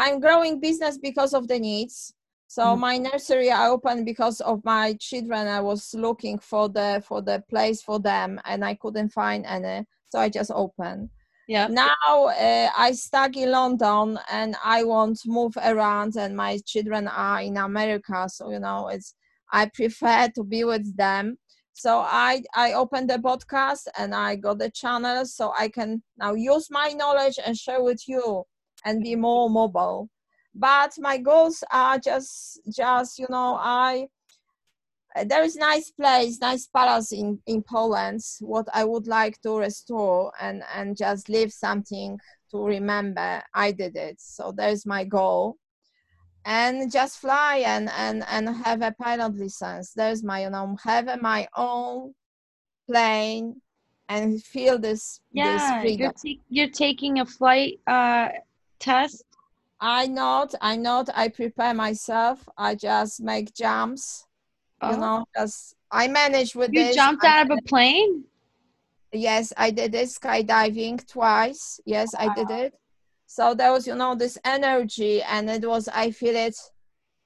I'm 0.00 0.18
growing 0.18 0.60
business 0.60 0.96
because 0.96 1.34
of 1.34 1.46
the 1.46 1.58
needs. 1.58 2.14
So 2.46 2.62
mm-hmm. 2.62 2.80
my 2.80 2.96
nursery 2.96 3.50
I 3.50 3.68
opened 3.68 4.06
because 4.06 4.40
of 4.40 4.64
my 4.64 4.94
children. 4.98 5.46
I 5.46 5.60
was 5.60 5.94
looking 5.94 6.38
for 6.38 6.70
the 6.70 7.02
for 7.06 7.20
the 7.20 7.44
place 7.50 7.82
for 7.82 8.00
them, 8.00 8.40
and 8.46 8.64
I 8.64 8.74
couldn't 8.74 9.10
find 9.10 9.44
any. 9.44 9.84
So 10.08 10.18
I 10.18 10.30
just 10.30 10.50
opened. 10.50 11.10
Yeah. 11.46 11.66
Now 11.66 12.08
uh, 12.08 12.70
I 12.76 12.92
stuck 12.92 13.36
in 13.36 13.50
London, 13.50 14.18
and 14.32 14.56
I 14.64 14.84
want 14.84 15.20
to 15.20 15.28
move 15.28 15.54
around, 15.62 16.16
and 16.16 16.34
my 16.34 16.58
children 16.66 17.06
are 17.06 17.42
in 17.42 17.58
America. 17.58 18.26
So 18.28 18.50
you 18.50 18.58
know, 18.58 18.88
it's 18.88 19.14
I 19.52 19.66
prefer 19.66 20.28
to 20.34 20.42
be 20.42 20.64
with 20.64 20.96
them. 20.96 21.36
So 21.74 21.98
I 21.98 22.42
I 22.54 22.72
opened 22.72 23.10
the 23.10 23.18
podcast 23.18 23.86
and 23.98 24.14
I 24.14 24.36
got 24.36 24.58
the 24.60 24.70
channel, 24.70 25.26
so 25.26 25.52
I 25.58 25.68
can 25.68 26.02
now 26.16 26.32
use 26.32 26.68
my 26.70 26.88
knowledge 26.96 27.38
and 27.44 27.54
share 27.54 27.82
with 27.82 28.08
you 28.08 28.46
and 28.84 29.02
be 29.02 29.16
more 29.16 29.50
mobile. 29.50 30.08
But 30.54 30.94
my 30.98 31.18
goals 31.18 31.62
are 31.70 31.98
just 31.98 32.60
just 32.74 33.18
you 33.18 33.26
know 33.30 33.56
i 33.60 34.08
there 35.24 35.42
is 35.44 35.56
nice 35.56 35.90
place 35.90 36.38
nice 36.40 36.66
palace 36.66 37.12
in 37.12 37.38
in 37.46 37.62
poland 37.62 38.20
what 38.40 38.66
i 38.74 38.84
would 38.84 39.06
like 39.06 39.40
to 39.42 39.58
restore 39.58 40.32
and 40.40 40.62
and 40.74 40.96
just 40.96 41.28
leave 41.28 41.52
something 41.52 42.20
to 42.50 42.64
remember. 42.64 43.42
I 43.54 43.72
did 43.72 43.96
it. 43.96 44.20
So 44.20 44.52
there's 44.52 44.84
my 44.84 45.04
goal. 45.04 45.56
And 46.44 46.90
just 46.90 47.18
fly 47.18 47.62
and 47.66 47.90
and 47.90 48.24
and 48.30 48.48
have 48.64 48.80
a 48.82 48.92
pilot 48.92 49.36
license. 49.36 49.92
There's 49.92 50.24
my 50.24 50.42
you 50.42 50.50
know 50.50 50.76
have 50.84 51.20
my 51.20 51.46
own 51.54 52.14
plane 52.88 53.60
and 54.08 54.42
feel 54.42 54.78
this 54.78 55.20
yeah 55.32 55.82
this 55.82 55.98
you're, 55.98 56.12
ta- 56.12 56.42
you're 56.48 56.70
taking 56.70 57.20
a 57.20 57.26
flight 57.26 57.78
uh 57.86 58.30
test? 58.80 59.24
I 59.80 60.06
not, 60.06 60.54
I 60.60 60.76
not. 60.76 61.08
I 61.14 61.28
prepare 61.28 61.72
myself. 61.74 62.46
I 62.58 62.74
just 62.74 63.20
make 63.20 63.54
jumps. 63.54 64.26
Oh. 64.82 64.90
You 64.90 64.96
know, 64.98 65.24
because 65.32 65.74
I 65.90 66.08
manage 66.08 66.54
with 66.54 66.72
you 66.72 66.80
this. 66.80 66.88
You 66.90 66.94
jumped 66.94 67.24
out 67.24 67.50
of 67.50 67.58
a 67.58 67.62
plane? 67.62 68.24
Yes, 69.12 69.52
I 69.56 69.70
did 69.70 69.94
it 69.94 70.08
skydiving 70.08 71.06
twice. 71.06 71.80
Yes, 71.84 72.14
wow. 72.14 72.28
I 72.28 72.34
did 72.34 72.50
it. 72.50 72.74
So 73.26 73.54
there 73.54 73.72
was, 73.72 73.86
you 73.86 73.94
know, 73.94 74.14
this 74.14 74.38
energy, 74.44 75.22
and 75.22 75.48
it 75.50 75.66
was. 75.66 75.88
I 75.88 76.10
feel 76.10 76.36
it. 76.36 76.56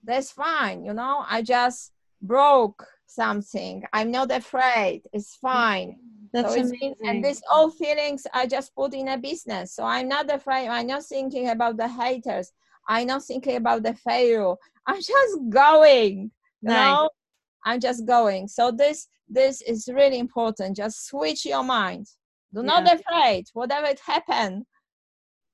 That's 0.03 0.31
fine. 0.31 0.85
You 0.85 0.95
know, 0.95 1.25
I 1.29 1.43
just 1.43 1.93
broke 2.21 2.87
something. 3.07 3.85
I'm 3.93 4.11
not 4.11 4.31
afraid. 4.31 5.03
It's 5.13 5.37
mm-hmm. 5.37 5.47
fine. 5.47 5.99
That's 6.35 6.53
so 6.53 6.61
amazing. 6.61 6.97
and 7.05 7.25
these 7.25 7.41
all 7.51 7.71
feelings 7.71 8.27
I 8.35 8.49
just 8.49 8.75
put 8.75 8.93
in 8.93 9.07
a 9.07 9.17
business. 9.17 9.77
So 9.77 9.85
I'm 9.85 10.09
not 10.09 10.29
afraid. 10.29 10.67
I'm 10.67 10.89
not 10.89 11.05
thinking 11.05 11.49
about 11.49 11.77
the 11.77 11.87
haters. 11.87 12.51
I'm 12.89 13.07
not 13.07 13.23
thinking 13.23 13.55
about 13.55 13.85
the 13.85 13.95
failure. 13.95 14.55
I'm 14.87 15.01
just 15.01 15.39
going. 15.49 16.33
You 16.61 16.69
nice. 16.69 16.77
know? 16.77 17.11
I'm 17.65 17.79
just 17.79 18.05
going. 18.05 18.49
So 18.49 18.73
this 18.73 19.07
this 19.29 19.63
is 19.63 19.89
really 19.95 20.19
important. 20.19 20.77
Just 20.77 21.07
switch 21.07 21.47
your 21.47 21.63
mind. 21.63 22.09
Do 22.53 22.61
yeah. 22.61 22.67
not 22.67 22.93
afraid. 22.93 23.45
Whatever 23.53 23.87
it 23.87 24.01
happen. 24.01 24.67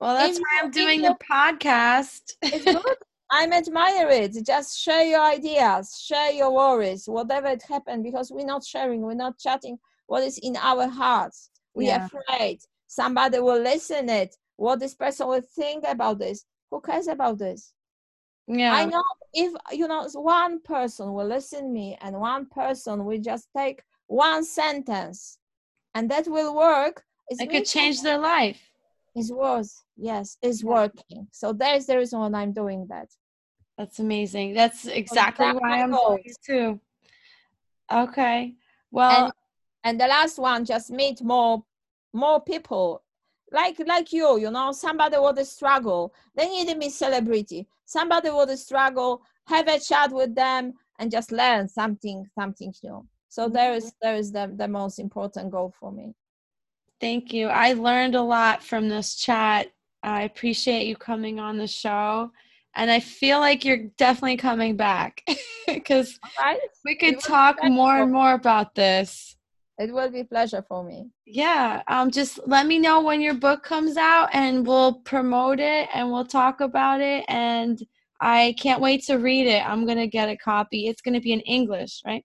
Well, 0.01 0.17
that's 0.17 0.39
why 0.39 0.61
I'm 0.63 0.71
doing 0.71 1.03
the 1.03 1.15
podcast. 1.31 2.23
it's 2.43 2.65
good. 2.65 2.83
I'm 3.31 3.53
admire 3.53 4.09
it. 4.09 4.35
Just 4.45 4.81
share 4.81 5.05
your 5.05 5.21
ideas, 5.21 6.03
share 6.05 6.33
your 6.33 6.53
worries, 6.53 7.05
whatever 7.07 7.47
it 7.49 7.63
happened, 7.63 8.03
because 8.03 8.33
we're 8.33 8.47
not 8.47 8.65
sharing, 8.65 9.03
we're 9.03 9.15
not 9.15 9.39
chatting 9.39 9.79
what 10.11 10.25
is 10.25 10.39
in 10.39 10.57
our 10.57 10.89
hearts. 10.89 11.51
We 11.73 11.87
yeah. 11.87 12.03
are 12.03 12.07
afraid 12.07 12.59
somebody 12.89 13.39
will 13.39 13.63
listen 13.63 14.09
it. 14.09 14.37
What 14.57 14.81
this 14.81 14.95
person 14.95 15.29
will 15.29 15.41
think 15.41 15.85
about 15.87 16.19
this. 16.19 16.45
Who 16.73 16.81
cares 16.81 17.07
about 17.07 17.39
this? 17.39 17.73
Yeah. 18.49 18.75
I 18.75 18.87
know 18.87 19.05
if 19.33 19.53
you 19.71 19.87
know 19.87 20.09
one 20.15 20.61
person 20.63 21.13
will 21.13 21.29
listen 21.29 21.73
me 21.73 21.97
and 22.01 22.17
one 22.17 22.47
person 22.47 23.05
will 23.05 23.21
just 23.21 23.47
take 23.57 23.83
one 24.09 24.45
sentence 24.45 25.39
and 25.95 26.11
that 26.11 26.27
will 26.27 26.57
work. 26.57 27.05
It 27.29 27.49
could 27.49 27.67
change 27.67 28.03
their 28.03 28.19
life. 28.19 28.61
It's 29.15 29.31
worth, 29.31 29.73
yes, 29.97 30.39
it's 30.43 30.65
working. 30.65 31.29
So 31.31 31.53
there's 31.53 31.87
the 31.87 31.97
reason 31.97 32.19
why 32.19 32.41
I'm 32.41 32.53
doing 32.53 32.89
that. 32.91 33.09
That's 33.79 34.01
amazing. 34.01 34.55
That's 34.55 34.87
exactly 34.87 35.47
so 35.47 35.59
why 35.59 35.83
I'm 35.83 35.93
doing 35.93 36.35
too. 36.45 36.81
Okay. 37.93 38.55
Well, 38.91 39.33
and 39.85 40.01
the 40.01 40.07
last 40.07 40.39
one 40.39 40.65
just 40.65 40.91
meet 40.91 41.23
more 41.23 41.63
more 42.13 42.41
people 42.41 43.03
like 43.53 43.81
like 43.87 44.13
you 44.13 44.39
you 44.39 44.51
know 44.51 44.73
somebody 44.73 45.17
with 45.19 45.39
a 45.39 45.45
struggle 45.45 46.13
they 46.37 46.49
need 46.49 46.69
to 46.69 46.77
be 46.77 46.89
celebrity 46.89 47.67
somebody 47.85 48.31
with 48.31 48.51
a 48.51 48.57
struggle 48.57 49.23
have 49.47 49.69
a 49.69 49.79
chat 49.79 50.13
with 50.13 50.35
them 50.35 50.73
and 50.99 51.11
just 51.11 51.33
learn 51.33 51.69
something 51.69 52.27
something 52.39 52.73
new 52.83 53.07
so 53.29 53.45
mm-hmm. 53.45 53.55
there 53.55 53.75
is 53.75 53.93
there 54.03 54.15
is 54.15 54.33
the, 54.33 54.53
the 54.57 54.69
most 54.69 54.99
important 54.99 55.51
goal 55.51 55.73
for 55.79 55.91
me 55.91 56.15
Thank 57.01 57.33
you. 57.33 57.49
I 57.49 57.73
learned 57.73 58.15
a 58.15 58.23
lot 58.23 58.63
from 58.63 58.89
this 58.89 59.17
chat. 59.17 59.69
I 60.03 60.23
appreciate 60.23 60.87
you 60.87 60.97
coming 60.97 61.41
on 61.41 61.57
the 61.57 61.67
show. 61.67 62.31
And 62.77 62.91
I 62.91 63.01
feel 63.01 63.41
like 63.41 63.65
you're 63.65 63.89
definitely 63.97 64.37
coming 64.37 64.77
back 64.77 65.23
because 65.67 66.21
right 66.39 66.59
we 66.85 66.95
could 66.95 67.19
talk 67.19 67.57
more 67.65 68.03
and 68.03 68.13
more 68.13 68.35
about 68.35 68.75
this. 68.75 69.37
It 69.81 69.93
will 69.93 70.11
be 70.11 70.23
pleasure 70.23 70.63
for 70.71 70.81
me 70.85 70.99
Yeah. 71.27 71.83
Um 71.95 72.11
just 72.11 72.35
let 72.47 72.67
me 72.67 72.79
know 72.79 72.97
when 73.03 73.21
your 73.27 73.35
book 73.47 73.61
comes 73.63 73.97
out 73.97 74.29
and 74.33 74.67
we'll 74.67 74.95
promote 75.13 75.61
it 75.61 75.89
and 75.95 76.11
we'll 76.11 76.31
talk 76.41 76.61
about 76.61 77.01
it 77.01 77.25
and 77.29 77.77
I 78.21 78.55
can't 78.63 78.83
wait 78.83 79.01
to 79.05 79.15
read 79.17 79.47
it. 79.47 79.63
I'm 79.67 79.87
going 79.87 79.97
to 80.05 80.07
get 80.19 80.29
a 80.29 80.37
copy. 80.37 80.81
It's 80.89 81.01
going 81.01 81.15
to 81.15 81.23
be 81.29 81.33
in 81.33 81.41
English, 81.41 82.03
right? 82.05 82.25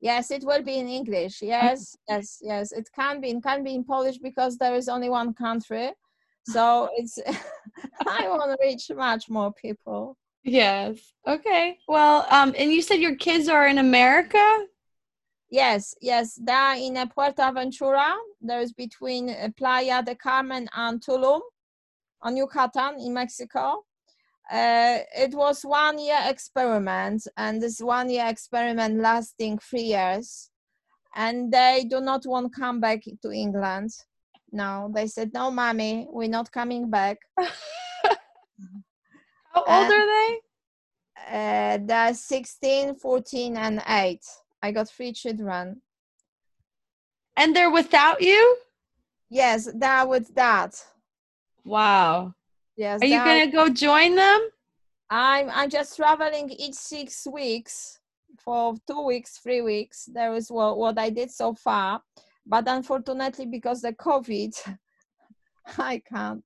yes 0.00 0.30
it 0.30 0.44
will 0.44 0.62
be 0.62 0.78
in 0.78 0.88
english 0.88 1.42
yes 1.42 1.96
yes 2.08 2.38
yes 2.40 2.72
it 2.72 2.88
can 2.94 3.20
be 3.20 3.30
it 3.30 3.42
can 3.42 3.64
be 3.64 3.74
in 3.74 3.82
polish 3.84 4.18
because 4.18 4.56
there 4.56 4.74
is 4.74 4.88
only 4.88 5.10
one 5.10 5.34
country 5.34 5.90
so 6.54 6.88
it's 6.96 7.18
i 8.06 8.28
want 8.28 8.50
to 8.50 8.56
reach 8.66 8.90
much 8.94 9.28
more 9.28 9.52
people 9.52 10.16
Yes. 10.44 10.98
Okay. 11.26 11.78
Well, 11.88 12.26
um 12.30 12.54
and 12.56 12.72
you 12.72 12.80
said 12.80 13.00
your 13.00 13.16
kids 13.16 13.48
are 13.48 13.66
in 13.66 13.78
America? 13.78 14.44
Yes, 15.50 15.94
yes, 16.00 16.38
they're 16.42 16.76
in 16.76 16.96
uh, 16.96 17.06
Puerto 17.06 17.42
Aventura. 17.42 18.14
There 18.40 18.60
is 18.60 18.72
between 18.72 19.30
uh, 19.30 19.48
Playa 19.56 20.02
de 20.02 20.14
Carmen 20.14 20.68
and 20.74 21.00
Tulum 21.00 21.40
on 22.20 22.36
Yucatan 22.36 23.00
in 23.00 23.14
Mexico. 23.14 23.84
Uh, 24.50 24.98
it 25.16 25.34
was 25.34 25.62
one 25.62 25.98
year 25.98 26.18
experiment, 26.24 27.26
and 27.36 27.62
this 27.62 27.80
one 27.80 28.10
year 28.10 28.26
experiment 28.28 29.00
lasting 29.00 29.58
three 29.58 29.82
years. 29.82 30.50
And 31.14 31.50
they 31.50 31.86
do 31.88 32.00
not 32.00 32.26
want 32.26 32.52
to 32.52 32.60
come 32.60 32.80
back 32.80 33.02
to 33.22 33.32
England. 33.32 33.90
No, 34.52 34.90
they 34.94 35.06
said, 35.06 35.32
no, 35.32 35.50
mommy, 35.50 36.06
we're 36.10 36.28
not 36.28 36.52
coming 36.52 36.90
back. 36.90 37.18
How 37.38 37.48
old 39.64 39.66
Uh, 39.66 39.94
are 39.94 40.06
they? 40.06 40.40
Uh, 41.30 41.78
they're 41.84 42.14
16, 42.14 42.94
14, 42.96 43.56
and 43.56 43.82
8. 43.86 44.20
I 44.62 44.72
got 44.72 44.88
three 44.88 45.12
children. 45.12 45.82
And 47.36 47.54
they're 47.54 47.70
without 47.70 48.20
you? 48.20 48.56
Yes, 49.30 49.68
they're 49.72 50.06
with 50.06 50.34
dad. 50.34 50.74
Wow. 51.64 52.34
Yes, 52.76 53.02
Are 53.02 53.06
you 53.06 53.18
going 53.18 53.50
to 53.50 53.56
go 53.56 53.68
join 53.68 54.14
them? 54.14 54.48
I'm 55.10 55.48
I'm 55.50 55.70
just 55.70 55.96
traveling 55.96 56.50
each 56.50 56.74
six 56.74 57.26
weeks 57.26 57.98
for 58.38 58.74
two 58.86 59.02
weeks, 59.02 59.38
three 59.38 59.62
weeks. 59.62 60.08
There 60.12 60.34
is 60.34 60.50
what, 60.50 60.76
what 60.78 60.98
I 60.98 61.10
did 61.10 61.30
so 61.30 61.54
far, 61.54 62.02
but 62.46 62.68
unfortunately 62.68 63.46
because 63.46 63.80
the 63.80 63.92
COVID, 63.92 64.76
I 65.78 66.02
can't. 66.06 66.44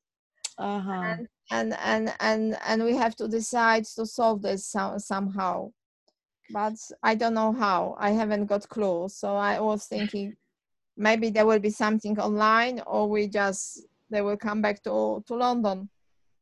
Uh-huh. 0.58 0.90
And 0.92 1.28
and 1.50 1.76
and 1.82 2.14
and 2.20 2.58
and 2.66 2.84
we 2.84 2.94
have 2.96 3.16
to 3.16 3.28
decide 3.28 3.84
to 3.96 4.06
solve 4.06 4.42
this 4.42 4.66
some, 4.66 4.98
somehow, 4.98 5.72
but 6.50 6.74
I 7.02 7.14
don't 7.14 7.34
know 7.34 7.52
how. 7.52 7.96
I 7.98 8.10
haven't 8.10 8.46
got 8.46 8.68
clue. 8.68 9.08
So 9.08 9.36
I 9.36 9.60
was 9.60 9.86
thinking 9.86 10.34
maybe 10.96 11.30
there 11.30 11.46
will 11.46 11.58
be 11.58 11.70
something 11.70 12.18
online, 12.18 12.80
or 12.86 13.08
we 13.08 13.28
just 13.28 13.86
they 14.10 14.20
will 14.22 14.36
come 14.36 14.60
back 14.62 14.82
to 14.84 15.22
to 15.26 15.34
London. 15.34 15.88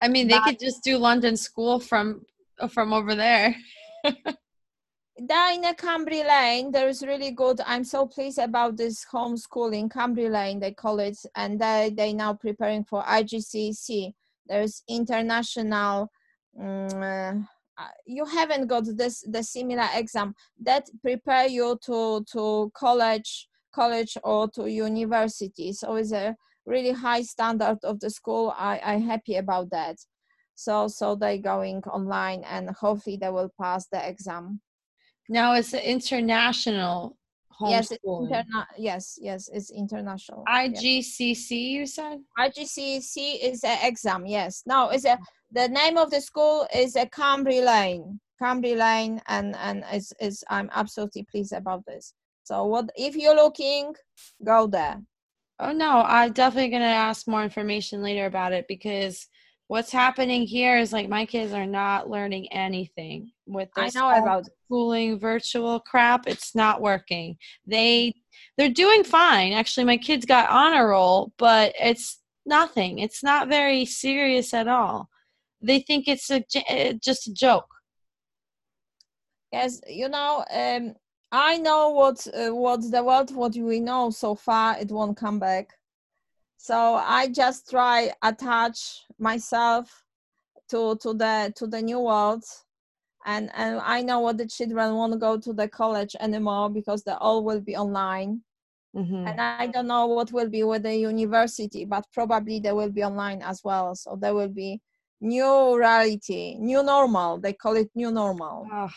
I 0.02 0.08
mean, 0.08 0.28
they 0.28 0.34
but- 0.34 0.44
could 0.44 0.58
just 0.60 0.82
do 0.82 0.98
London 0.98 1.36
school 1.36 1.80
from 1.80 2.22
from 2.70 2.92
over 2.92 3.14
there. 3.14 3.54
there 4.04 5.52
in 5.52 5.62
CambriLearn, 5.62 6.72
there 6.72 6.88
is 6.88 7.02
really 7.02 7.30
good. 7.30 7.60
I'm 7.66 7.84
so 7.84 8.06
pleased 8.06 8.38
about 8.38 8.76
this 8.76 9.04
homeschooling, 9.12 9.90
CambriLearn, 9.90 10.60
they 10.60 10.72
call 10.72 10.98
it, 11.00 11.18
and 11.36 11.60
they 11.60 11.92
they 11.94 12.12
now 12.12 12.34
preparing 12.34 12.84
for 12.84 13.02
IGCSE. 13.02 14.14
There's 14.46 14.82
international. 14.88 16.10
uh, 16.60 17.34
Uh, 17.80 17.88
you 18.04 18.26
haven't 18.26 18.66
got 18.66 18.84
this 18.96 19.24
the 19.30 19.42
similar 19.42 19.88
exam 19.94 20.34
that 20.62 20.84
prepare 21.00 21.46
you 21.46 21.78
to 21.82 22.22
to 22.30 22.70
college 22.74 23.48
college 23.74 24.18
or 24.22 24.48
to 24.48 24.70
university. 24.70 25.72
So 25.72 25.94
it's 25.94 26.12
a 26.12 26.36
really 26.66 26.90
high 26.92 27.22
standard 27.22 27.78
of 27.84 27.98
the 28.00 28.10
school. 28.10 28.52
I 28.56 28.80
i'm 28.84 29.02
happy 29.02 29.36
about 29.36 29.70
that. 29.70 29.96
So 30.56 30.88
so 30.88 31.14
they 31.14 31.38
going 31.38 31.82
online 31.84 32.44
and 32.44 32.68
hopefully 32.70 33.16
they 33.16 33.30
will 33.30 33.50
pass 33.58 33.86
the 33.90 34.06
exam. 34.06 34.60
Now 35.30 35.54
it's 35.54 35.72
an 35.72 35.80
international 35.80 37.16
yes 37.66 37.90
it's 37.90 38.04
interna- 38.04 38.66
yes 38.76 39.18
yes 39.20 39.48
it's 39.52 39.70
international. 39.70 40.44
IGCC, 40.48 41.50
you 41.50 41.86
said? 41.86 42.18
IGCC 42.38 43.42
is 43.42 43.64
an 43.64 43.78
exam 43.82 44.26
yes. 44.26 44.62
No 44.66 44.90
it's 44.90 45.06
a 45.06 45.18
the 45.52 45.68
name 45.68 45.96
of 45.96 46.10
the 46.10 46.20
school 46.20 46.66
is 46.74 46.96
a 46.96 47.06
CambriLearn 47.06 48.18
Cambry 48.40 48.76
Lane 48.76 49.20
and 49.28 49.54
and 49.56 49.84
is 49.92 50.12
is 50.20 50.42
I'm 50.48 50.70
absolutely 50.72 51.24
pleased 51.30 51.52
about 51.52 51.84
this 51.86 52.14
so 52.44 52.64
what 52.64 52.88
if 52.96 53.14
you're 53.16 53.36
looking 53.36 53.94
go 54.44 54.66
there 54.66 55.02
Oh 55.62 55.72
no, 55.72 56.00
I'm 56.06 56.32
definitely 56.32 56.70
gonna 56.70 56.86
ask 56.86 57.28
more 57.28 57.44
information 57.44 58.02
later 58.02 58.24
about 58.24 58.54
it 58.54 58.64
because 58.66 59.26
what's 59.68 59.92
happening 59.92 60.46
here 60.46 60.78
is 60.78 60.90
like 60.90 61.08
my 61.08 61.26
kids 61.26 61.52
are 61.52 61.66
not 61.66 62.08
learning 62.08 62.50
anything 62.50 63.30
with 63.46 63.68
this 63.76 63.94
I 63.94 64.00
know 64.00 64.08
about 64.08 64.48
schooling 64.64 65.18
virtual 65.18 65.78
crap. 65.78 66.26
It's 66.26 66.54
not 66.54 66.80
working. 66.80 67.36
They 67.66 68.14
they're 68.56 68.70
doing 68.70 69.04
fine. 69.04 69.52
Actually, 69.52 69.84
my 69.84 69.98
kids 69.98 70.24
got 70.24 70.48
honor 70.48 70.88
roll, 70.88 71.30
but 71.36 71.74
it's 71.78 72.20
nothing. 72.46 72.98
It's 72.98 73.22
not 73.22 73.48
very 73.48 73.84
serious 73.84 74.54
at 74.54 74.66
all. 74.66 75.10
They 75.62 75.80
think 75.80 76.08
it's 76.08 76.30
a 76.30 76.44
uh, 76.70 76.92
just 77.02 77.28
a 77.28 77.32
joke. 77.32 77.68
yes 79.52 79.80
you 79.86 80.08
know 80.08 80.44
um 80.54 80.94
I 81.32 81.58
know 81.58 81.90
what 81.90 82.26
uh, 82.34 82.54
what 82.54 82.80
the 82.90 83.02
world 83.04 83.34
what 83.34 83.54
we 83.56 83.80
know 83.80 84.10
so 84.10 84.34
far 84.34 84.78
it 84.78 84.90
won't 84.90 85.16
come 85.16 85.38
back 85.38 85.74
so 86.56 86.94
I 86.94 87.28
just 87.28 87.70
try 87.70 88.12
attach 88.22 89.04
myself 89.18 90.04
to 90.70 90.96
to 90.96 91.14
the 91.14 91.52
to 91.56 91.66
the 91.66 91.82
new 91.82 92.00
world 92.00 92.44
and 93.26 93.50
and 93.54 93.80
I 93.82 94.02
know 94.02 94.20
what 94.20 94.38
the 94.38 94.46
children 94.46 94.94
won't 94.94 95.20
go 95.20 95.38
to 95.38 95.52
the 95.52 95.68
college 95.68 96.16
anymore 96.20 96.70
because 96.70 97.02
they 97.04 97.12
all 97.12 97.44
will 97.44 97.60
be 97.60 97.76
online 97.76 98.42
Mhm. 98.96 99.28
and 99.28 99.40
I 99.40 99.66
don't 99.68 99.86
know 99.86 100.06
what 100.06 100.32
will 100.32 100.48
be 100.48 100.64
with 100.64 100.82
the 100.82 100.96
university 100.96 101.84
but 101.84 102.04
probably 102.12 102.58
they 102.60 102.72
will 102.72 102.90
be 102.90 103.04
online 103.04 103.40
as 103.42 103.62
well 103.62 103.94
so 103.94 104.16
there 104.20 104.34
will 104.34 104.48
be 104.48 104.80
new 105.20 105.76
reality 105.78 106.56
new 106.58 106.82
normal 106.82 107.38
they 107.38 107.52
call 107.52 107.76
it 107.76 107.90
new 107.94 108.10
normal 108.10 108.66
Ugh, 108.72 108.90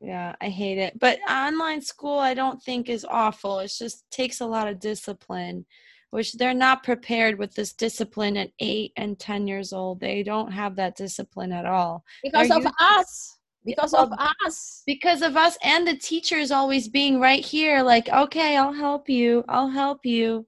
yeah, 0.00 0.34
I 0.40 0.48
hate 0.48 0.78
it. 0.78 0.98
But 0.98 1.18
online 1.30 1.82
school, 1.82 2.18
I 2.18 2.32
don't 2.32 2.62
think 2.62 2.88
is 2.88 3.04
awful. 3.04 3.58
It 3.58 3.70
just 3.78 4.10
takes 4.10 4.40
a 4.40 4.46
lot 4.46 4.66
of 4.66 4.80
discipline, 4.80 5.66
which 6.10 6.32
they're 6.34 6.54
not 6.54 6.82
prepared 6.82 7.38
with 7.38 7.54
this 7.54 7.74
discipline 7.74 8.38
at 8.38 8.50
eight 8.60 8.92
and 8.96 9.18
10 9.18 9.46
years 9.46 9.74
old. 9.74 10.00
They 10.00 10.22
don't 10.22 10.52
have 10.52 10.74
that 10.76 10.96
discipline 10.96 11.52
at 11.52 11.66
all 11.66 12.02
because 12.22 12.50
Are 12.50 12.56
of 12.56 12.62
you- 12.64 12.70
us 12.80 13.36
because 13.62 13.92
of 13.92 14.10
us 14.42 14.82
because 14.86 15.20
of 15.20 15.36
us 15.36 15.58
and 15.62 15.86
the 15.86 15.96
teachers 15.98 16.50
always 16.50 16.88
being 16.88 17.20
right 17.20 17.44
here, 17.44 17.82
like, 17.82 18.08
okay, 18.08 18.56
I'll 18.56 18.72
help 18.72 19.06
you. 19.10 19.44
I'll 19.50 19.68
help 19.68 20.06
you. 20.06 20.46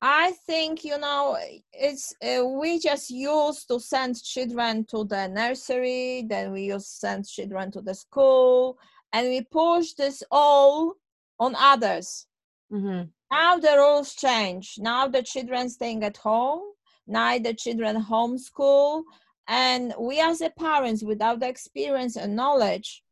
I 0.00 0.32
think 0.46 0.84
you 0.84 0.98
know 0.98 1.36
it's 1.72 2.14
uh, 2.22 2.44
we 2.46 2.78
just 2.78 3.10
used 3.10 3.66
to 3.68 3.80
send 3.80 4.22
children 4.22 4.84
to 4.90 5.04
the 5.04 5.26
nursery, 5.28 6.24
then 6.28 6.52
we 6.52 6.62
used 6.62 6.86
to 6.86 6.96
send 7.06 7.26
children 7.26 7.70
to 7.72 7.80
the 7.80 7.94
school, 7.94 8.78
and 9.12 9.28
we 9.28 9.42
push 9.42 9.92
this 9.94 10.22
all 10.30 10.94
on 11.40 11.54
others. 11.56 12.26
hmm 12.70 13.02
Now 13.30 13.58
the 13.58 13.74
rules 13.76 14.14
change. 14.14 14.76
Now 14.78 15.08
the 15.08 15.22
children 15.22 15.68
staying 15.68 16.04
at 16.04 16.16
home. 16.16 16.62
Now 17.06 17.38
the 17.38 17.54
children 17.54 18.02
homeschool, 18.02 19.02
and 19.48 19.94
we 19.98 20.20
as 20.20 20.38
the 20.38 20.50
parents, 20.50 21.02
without 21.02 21.40
the 21.40 21.48
experience 21.48 22.16
and 22.16 22.36
knowledge, 22.36 23.02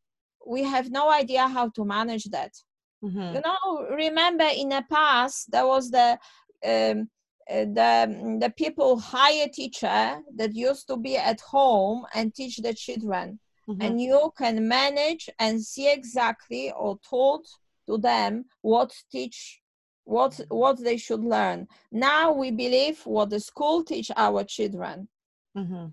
we 0.45 0.63
have 0.63 0.89
no 0.89 1.11
idea 1.11 1.47
how 1.47 1.69
to 1.69 1.83
manage 1.83 2.25
that 2.25 2.53
hmm 3.01 3.33
you 3.33 3.41
know 3.45 3.87
remember 3.95 4.45
in 4.55 4.69
the 4.69 4.83
past 4.89 5.51
there 5.51 5.67
was 5.67 5.91
the 5.91 6.17
um, 6.65 7.09
uh, 7.49 7.65
the 7.65 8.37
the 8.41 8.53
people 8.57 8.99
hire 8.99 9.47
teacher 9.47 10.19
that 10.35 10.53
used 10.55 10.87
to 10.87 10.97
be 10.97 11.15
at 11.17 11.39
home 11.41 12.05
and 12.13 12.33
teach 12.33 12.57
the 12.57 12.73
children 12.73 13.39
hmm 13.65 13.81
and 13.81 14.01
you 14.01 14.31
can 14.37 14.67
manage 14.67 15.29
and 15.39 15.61
see 15.61 15.91
exactly 15.91 16.71
or 16.71 16.97
taught 17.09 17.45
to 17.85 17.97
them 17.97 18.45
what 18.61 18.93
teach 19.11 19.61
what 20.05 20.39
what 20.49 20.81
they 20.83 20.97
should 20.97 21.23
learn. 21.23 21.67
Now 21.91 22.31
we 22.31 22.51
believe 22.51 23.05
what 23.05 23.29
the 23.29 23.39
school 23.39 23.83
teach 23.83 24.09
our 24.15 24.43
children. 24.43 25.07
hmm 25.55 25.87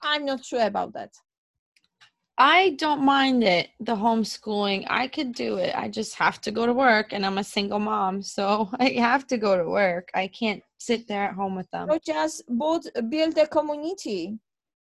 I'm 0.00 0.24
not 0.24 0.44
sure 0.44 0.66
about 0.66 0.92
that. 0.94 1.12
I 2.38 2.70
don't 2.78 3.02
mind 3.04 3.44
it, 3.44 3.68
the 3.80 3.94
homeschooling. 3.94 4.86
I 4.88 5.06
could 5.08 5.32
do 5.34 5.56
it. 5.56 5.74
I 5.76 5.88
just 5.88 6.14
have 6.14 6.40
to 6.42 6.50
go 6.50 6.66
to 6.66 6.72
work 6.72 7.12
and 7.12 7.24
I'm 7.26 7.38
a 7.38 7.44
single 7.44 7.78
mom. 7.78 8.22
So 8.22 8.70
I 8.80 8.90
have 8.98 9.26
to 9.28 9.36
go 9.38 9.56
to 9.56 9.68
work. 9.68 10.08
I 10.14 10.28
can't 10.28 10.62
sit 10.78 11.06
there 11.06 11.24
at 11.24 11.34
home 11.34 11.54
with 11.54 11.70
them. 11.70 11.88
So 11.90 11.98
just 12.04 12.42
build 12.58 12.86
build 13.08 13.36
a 13.38 13.46
community. 13.46 14.38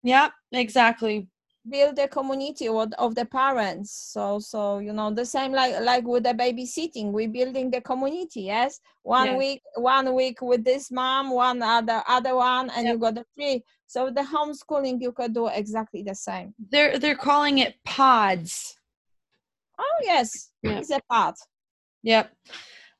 Yeah, 0.03 0.31
exactly. 0.53 1.29
build 1.69 1.99
a 1.99 2.09
community 2.09 2.67
of, 2.67 2.93
of 2.99 3.15
the 3.15 3.25
parents 3.25 3.93
so 4.13 4.41
so 4.41 4.79
you 4.81 4.93
know 4.93 5.13
the 5.15 5.25
same 5.25 5.53
like 5.53 5.75
like 5.83 6.05
with 6.05 6.25
the 6.25 6.35
babysitting 6.35 7.13
we're 7.13 7.29
building 7.29 7.71
the 7.71 7.81
community 7.81 8.43
yes 8.43 8.81
one 9.05 9.27
Yeah. 9.29 9.37
week 9.39 9.63
one 9.77 10.13
week 10.13 10.43
with 10.43 10.65
this 10.65 10.91
mom 10.91 11.31
one 11.31 11.63
other 11.63 12.03
other 12.09 12.35
one 12.35 12.69
and 12.71 12.89
you 12.89 12.99
got 12.99 13.15
the 13.15 13.25
three 13.37 13.63
so 13.93 14.01
the 14.19 14.23
homeschooling 14.35 14.97
you 15.05 15.13
could 15.13 15.33
do 15.35 15.45
exactly 15.49 16.03
the 16.11 16.15
same 16.29 16.49
They're 16.73 16.99
they're 16.99 17.23
calling 17.31 17.57
it 17.65 17.73
pods. 17.85 18.51
oh 19.79 19.97
yes 20.13 20.51
Yeah. 20.63 20.79
it's 20.79 20.91
a 20.91 21.01
part 21.11 21.37
Yep. 22.05 22.27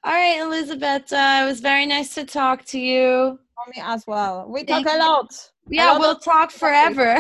All 0.05 0.13
right, 0.13 0.41
Elizabeth. 0.41 1.13
Uh, 1.13 1.41
it 1.43 1.47
was 1.47 1.61
very 1.61 1.87
nice 1.87 2.15
to 2.15 2.25
talk 2.25 2.65
to 2.67 2.79
you. 2.79 3.39
for 3.57 3.67
me 3.75 3.81
as 3.95 4.03
well 4.07 4.35
we 4.55 4.61
Thank 4.65 4.87
talk 4.87 4.95
a 4.95 4.99
you. 4.99 5.05
lot 5.09 5.31
Yeah, 5.69 5.91
lot 5.93 6.01
we'll 6.01 6.19
talk 6.19 6.49
topics. 6.51 6.59
forever. 6.63 7.11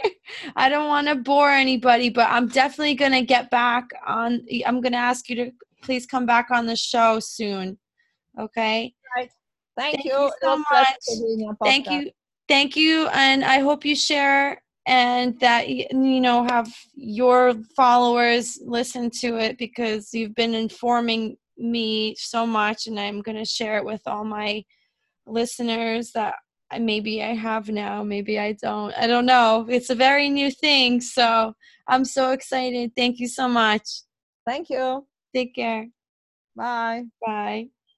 I 0.62 0.68
don't 0.72 0.88
want 0.94 1.06
to 1.08 1.14
bore 1.16 1.50
anybody, 1.50 2.08
but 2.18 2.28
I'm 2.30 2.48
definitely 2.48 2.94
going 2.94 3.12
to 3.20 3.22
get 3.34 3.50
back 3.50 3.84
on. 4.06 4.30
I'm 4.66 4.80
going 4.80 4.92
to 5.00 5.04
ask 5.12 5.28
you 5.30 5.36
to 5.40 5.46
please 5.82 6.04
come 6.14 6.26
back 6.26 6.46
on 6.50 6.66
the 6.66 6.76
show 6.76 7.20
soon. 7.20 7.78
Okay. 8.44 8.94
thank, 9.16 9.30
Thank 9.78 10.04
you, 10.04 10.12
you 10.12 10.32
so 10.42 10.56
much. 10.72 10.88
to 11.08 11.12
be 11.22 11.32
in 11.34 11.40
your 11.44 11.56
Thank 11.62 11.90
you. 11.90 12.10
Thank 12.48 12.76
you. 12.76 13.08
And 13.08 13.44
I 13.44 13.60
hope 13.60 13.84
you 13.84 13.96
share 13.96 14.62
and 14.86 15.38
that, 15.40 15.68
you 15.68 16.20
know, 16.20 16.44
have 16.44 16.70
your 16.94 17.54
followers 17.74 18.58
listen 18.64 19.10
to 19.20 19.38
it 19.38 19.56
because 19.56 20.12
you've 20.12 20.34
been 20.34 20.54
informing 20.54 21.36
me 21.56 22.14
so 22.18 22.46
much. 22.46 22.86
And 22.86 23.00
I'm 23.00 23.22
going 23.22 23.38
to 23.38 23.44
share 23.46 23.78
it 23.78 23.84
with 23.84 24.02
all 24.06 24.24
my 24.24 24.62
listeners 25.26 26.12
that 26.12 26.34
maybe 26.78 27.22
I 27.22 27.34
have 27.34 27.68
now, 27.68 28.02
maybe 28.02 28.38
I 28.38 28.52
don't. 28.52 28.92
I 28.94 29.06
don't 29.06 29.26
know. 29.26 29.66
It's 29.68 29.90
a 29.90 29.94
very 29.94 30.28
new 30.28 30.50
thing. 30.50 31.00
So 31.00 31.54
I'm 31.88 32.04
so 32.04 32.32
excited. 32.32 32.92
Thank 32.96 33.20
you 33.20 33.28
so 33.28 33.48
much. 33.48 33.88
thank 34.46 34.68
you 34.68 35.06
Take 35.34 35.54
care. 35.54 35.88
bye 36.54 37.04
Bye. 37.24 37.68